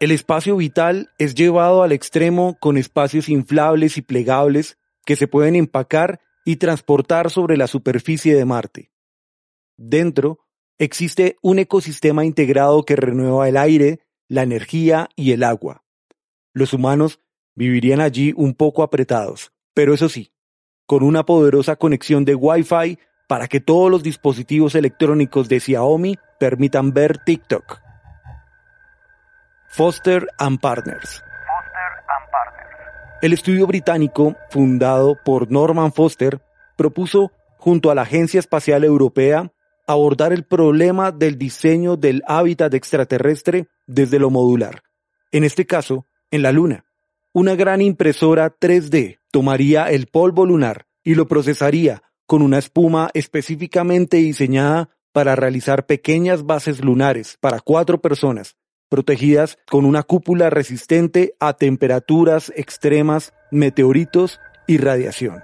El 0.00 0.12
espacio 0.12 0.56
vital 0.56 1.10
es 1.18 1.34
llevado 1.34 1.82
al 1.82 1.90
extremo 1.90 2.56
con 2.60 2.76
espacios 2.76 3.28
inflables 3.28 3.96
y 3.96 4.02
plegables 4.02 4.78
que 5.04 5.16
se 5.16 5.26
pueden 5.26 5.56
empacar 5.56 6.20
y 6.44 6.56
transportar 6.56 7.30
sobre 7.30 7.56
la 7.56 7.66
superficie 7.66 8.36
de 8.36 8.44
Marte. 8.44 8.90
Dentro 9.76 10.38
existe 10.78 11.36
un 11.42 11.58
ecosistema 11.58 12.24
integrado 12.24 12.84
que 12.84 12.94
renueva 12.94 13.48
el 13.48 13.56
aire, 13.56 14.00
la 14.28 14.44
energía 14.44 15.08
y 15.16 15.32
el 15.32 15.42
agua. 15.42 15.82
Los 16.52 16.72
humanos 16.72 17.20
vivirían 17.54 18.00
allí 18.00 18.32
un 18.36 18.54
poco 18.54 18.82
apretados, 18.84 19.52
pero 19.74 19.94
eso 19.94 20.08
sí, 20.08 20.30
con 20.88 21.02
una 21.02 21.22
poderosa 21.22 21.76
conexión 21.76 22.24
de 22.24 22.34
Wi-Fi 22.34 22.98
para 23.28 23.46
que 23.46 23.60
todos 23.60 23.90
los 23.90 24.02
dispositivos 24.02 24.74
electrónicos 24.74 25.46
de 25.46 25.60
Xiaomi 25.60 26.16
permitan 26.40 26.94
ver 26.94 27.18
TikTok. 27.18 27.78
Foster 29.68 30.26
and 30.38 30.58
Partners. 30.58 31.22
El 33.20 33.34
estudio 33.34 33.66
británico, 33.66 34.34
fundado 34.48 35.18
por 35.22 35.50
Norman 35.50 35.92
Foster, 35.92 36.40
propuso, 36.74 37.32
junto 37.58 37.90
a 37.90 37.94
la 37.94 38.02
Agencia 38.02 38.40
Espacial 38.40 38.82
Europea, 38.82 39.52
abordar 39.86 40.32
el 40.32 40.44
problema 40.44 41.12
del 41.12 41.36
diseño 41.36 41.98
del 41.98 42.22
hábitat 42.26 42.72
extraterrestre 42.72 43.68
desde 43.86 44.18
lo 44.18 44.30
modular. 44.30 44.82
En 45.32 45.44
este 45.44 45.66
caso, 45.66 46.06
en 46.30 46.40
la 46.40 46.50
Luna. 46.50 46.87
Una 47.34 47.54
gran 47.56 47.82
impresora 47.82 48.58
3D 48.58 49.18
tomaría 49.30 49.90
el 49.90 50.06
polvo 50.06 50.46
lunar 50.46 50.86
y 51.04 51.14
lo 51.14 51.28
procesaría 51.28 52.02
con 52.26 52.40
una 52.40 52.58
espuma 52.58 53.10
específicamente 53.12 54.16
diseñada 54.16 54.90
para 55.12 55.36
realizar 55.36 55.84
pequeñas 55.84 56.46
bases 56.46 56.82
lunares 56.82 57.36
para 57.40 57.60
cuatro 57.60 58.00
personas, 58.00 58.56
protegidas 58.88 59.58
con 59.70 59.84
una 59.84 60.02
cúpula 60.02 60.48
resistente 60.48 61.34
a 61.38 61.52
temperaturas 61.52 62.50
extremas, 62.56 63.34
meteoritos 63.50 64.40
y 64.66 64.78
radiación. 64.78 65.42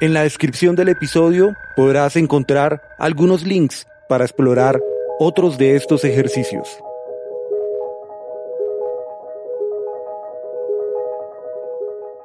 En 0.00 0.12
la 0.12 0.24
descripción 0.24 0.76
del 0.76 0.90
episodio 0.90 1.54
podrás 1.76 2.16
encontrar 2.16 2.82
algunos 2.98 3.44
links 3.46 3.86
para 4.06 4.24
explorar 4.24 4.82
otros 5.18 5.56
de 5.56 5.76
estos 5.76 6.04
ejercicios. 6.04 6.68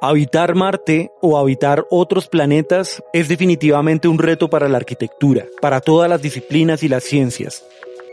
Habitar 0.02 0.54
Marte 0.54 1.12
o 1.20 1.36
habitar 1.36 1.86
otros 1.90 2.26
planetas 2.26 3.04
es 3.12 3.28
definitivamente 3.28 4.08
un 4.08 4.18
reto 4.18 4.48
para 4.48 4.66
la 4.66 4.78
arquitectura, 4.78 5.44
para 5.60 5.82
todas 5.82 6.08
las 6.08 6.22
disciplinas 6.22 6.82
y 6.82 6.88
las 6.88 7.04
ciencias. 7.04 7.66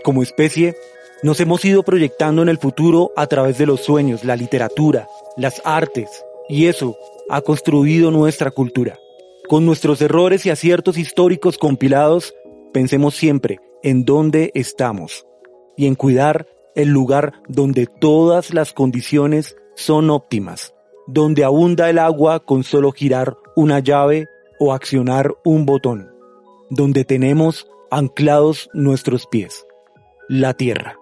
Como 0.04 0.22
especie, 0.22 0.76
nos 1.24 1.40
hemos 1.40 1.64
ido 1.64 1.84
proyectando 1.84 2.42
en 2.42 2.50
el 2.50 2.58
futuro 2.58 3.14
a 3.16 3.28
través 3.28 3.58
de 3.58 3.66
los 3.66 3.80
sueños, 3.80 4.26
la 4.26 4.36
literatura, 4.36 5.08
las 5.38 5.62
artes, 5.64 6.26
y 6.50 6.66
eso 6.66 6.98
ha 7.30 7.40
construido 7.40 8.12
nuestra 8.12 8.52
cultura. 8.52 9.00
Con 9.48 9.66
nuestros 9.66 10.02
errores 10.02 10.46
y 10.46 10.50
aciertos 10.50 10.98
históricos 10.98 11.58
compilados, 11.58 12.36
pensemos 12.74 13.16
siempre 13.16 13.62
en 13.82 14.04
dónde 14.04 14.52
estamos 14.56 15.26
y 15.78 15.86
en 15.86 15.96
cuidar 15.96 16.48
el 16.76 16.90
lugar 16.90 17.32
donde 17.48 17.88
todas 17.88 18.54
las 18.54 18.74
condiciones 18.74 19.56
son 19.76 20.10
óptimas 20.10 20.74
donde 21.08 21.44
abunda 21.44 21.90
el 21.90 21.98
agua 21.98 22.40
con 22.42 22.64
solo 22.64 22.92
girar 22.92 23.38
una 23.56 23.80
llave 23.80 24.28
o 24.60 24.74
accionar 24.74 25.34
un 25.44 25.66
botón, 25.66 26.12
donde 26.70 27.06
tenemos 27.06 27.68
anclados 27.90 28.70
nuestros 28.74 29.26
pies, 29.28 29.66
la 30.28 30.54
tierra. 30.54 30.98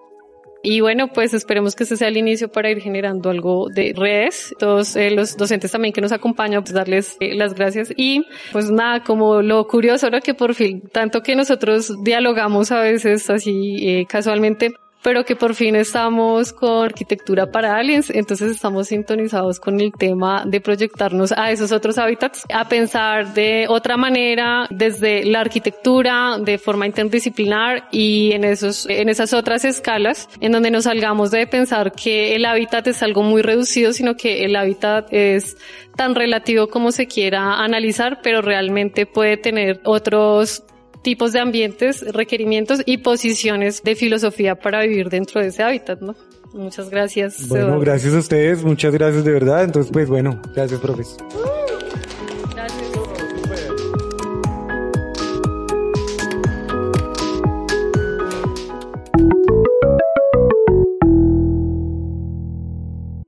Y 0.68 0.80
bueno, 0.80 1.12
pues 1.12 1.32
esperemos 1.32 1.76
que 1.76 1.84
este 1.84 1.96
sea 1.96 2.08
el 2.08 2.16
inicio 2.16 2.50
para 2.50 2.68
ir 2.68 2.80
generando 2.80 3.30
algo 3.30 3.68
de 3.72 3.92
redes. 3.96 4.52
Todos 4.58 4.96
eh, 4.96 5.12
los 5.12 5.36
docentes 5.36 5.70
también 5.70 5.92
que 5.92 6.00
nos 6.00 6.10
acompañan, 6.10 6.64
pues 6.64 6.72
darles 6.74 7.16
eh, 7.20 7.36
las 7.36 7.54
gracias. 7.54 7.92
Y 7.96 8.26
pues 8.50 8.68
nada, 8.68 9.04
como 9.04 9.42
lo 9.42 9.68
curioso 9.68 10.06
ahora 10.06 10.20
que 10.20 10.34
por 10.34 10.54
fin, 10.54 10.82
tanto 10.90 11.22
que 11.22 11.36
nosotros 11.36 12.02
dialogamos 12.02 12.72
a 12.72 12.80
veces 12.80 13.30
así 13.30 13.76
eh, 13.80 14.06
casualmente, 14.08 14.74
pero 15.02 15.24
que 15.24 15.36
por 15.36 15.54
fin 15.54 15.76
estamos 15.76 16.52
con 16.52 16.84
arquitectura 16.84 17.50
para 17.50 17.76
aliens, 17.76 18.10
entonces 18.10 18.50
estamos 18.50 18.88
sintonizados 18.88 19.60
con 19.60 19.80
el 19.80 19.92
tema 19.92 20.44
de 20.46 20.60
proyectarnos 20.60 21.32
a 21.32 21.50
esos 21.50 21.72
otros 21.72 21.98
hábitats, 21.98 22.44
a 22.52 22.68
pensar 22.68 23.32
de 23.34 23.66
otra 23.68 23.96
manera 23.96 24.66
desde 24.70 25.24
la 25.24 25.40
arquitectura, 25.40 26.38
de 26.38 26.58
forma 26.58 26.86
interdisciplinar 26.86 27.88
y 27.92 28.32
en 28.32 28.44
esos, 28.44 28.86
en 28.88 29.08
esas 29.08 29.32
otras 29.32 29.64
escalas, 29.64 30.28
en 30.40 30.52
donde 30.52 30.70
nos 30.70 30.84
salgamos 30.84 31.30
de 31.30 31.46
pensar 31.46 31.92
que 31.92 32.34
el 32.34 32.44
hábitat 32.44 32.86
es 32.88 33.02
algo 33.02 33.22
muy 33.22 33.42
reducido, 33.42 33.92
sino 33.92 34.16
que 34.16 34.44
el 34.44 34.56
hábitat 34.56 35.12
es 35.12 35.56
tan 35.96 36.14
relativo 36.14 36.68
como 36.68 36.92
se 36.92 37.06
quiera 37.06 37.62
analizar, 37.62 38.20
pero 38.22 38.42
realmente 38.42 39.06
puede 39.06 39.36
tener 39.36 39.80
otros 39.84 40.64
tipos 41.06 41.32
de 41.32 41.38
ambientes, 41.38 42.04
requerimientos 42.12 42.82
y 42.84 42.96
posiciones 42.96 43.80
de 43.84 43.94
filosofía 43.94 44.56
para 44.56 44.82
vivir 44.82 45.08
dentro 45.08 45.40
de 45.40 45.46
ese 45.46 45.62
hábitat, 45.62 46.00
¿no? 46.00 46.16
Muchas 46.52 46.90
gracias. 46.90 47.46
Bueno, 47.46 47.78
gracias 47.78 48.12
a 48.12 48.18
ustedes, 48.18 48.64
muchas 48.64 48.92
gracias 48.92 49.24
de 49.24 49.30
verdad. 49.30 49.62
Entonces, 49.62 49.92
pues 49.92 50.08
bueno, 50.08 50.42
gracias, 50.52 50.80
profes. 50.80 51.16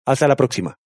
Hasta 0.05 0.29
la 0.29 0.37
próxima. 0.37 0.79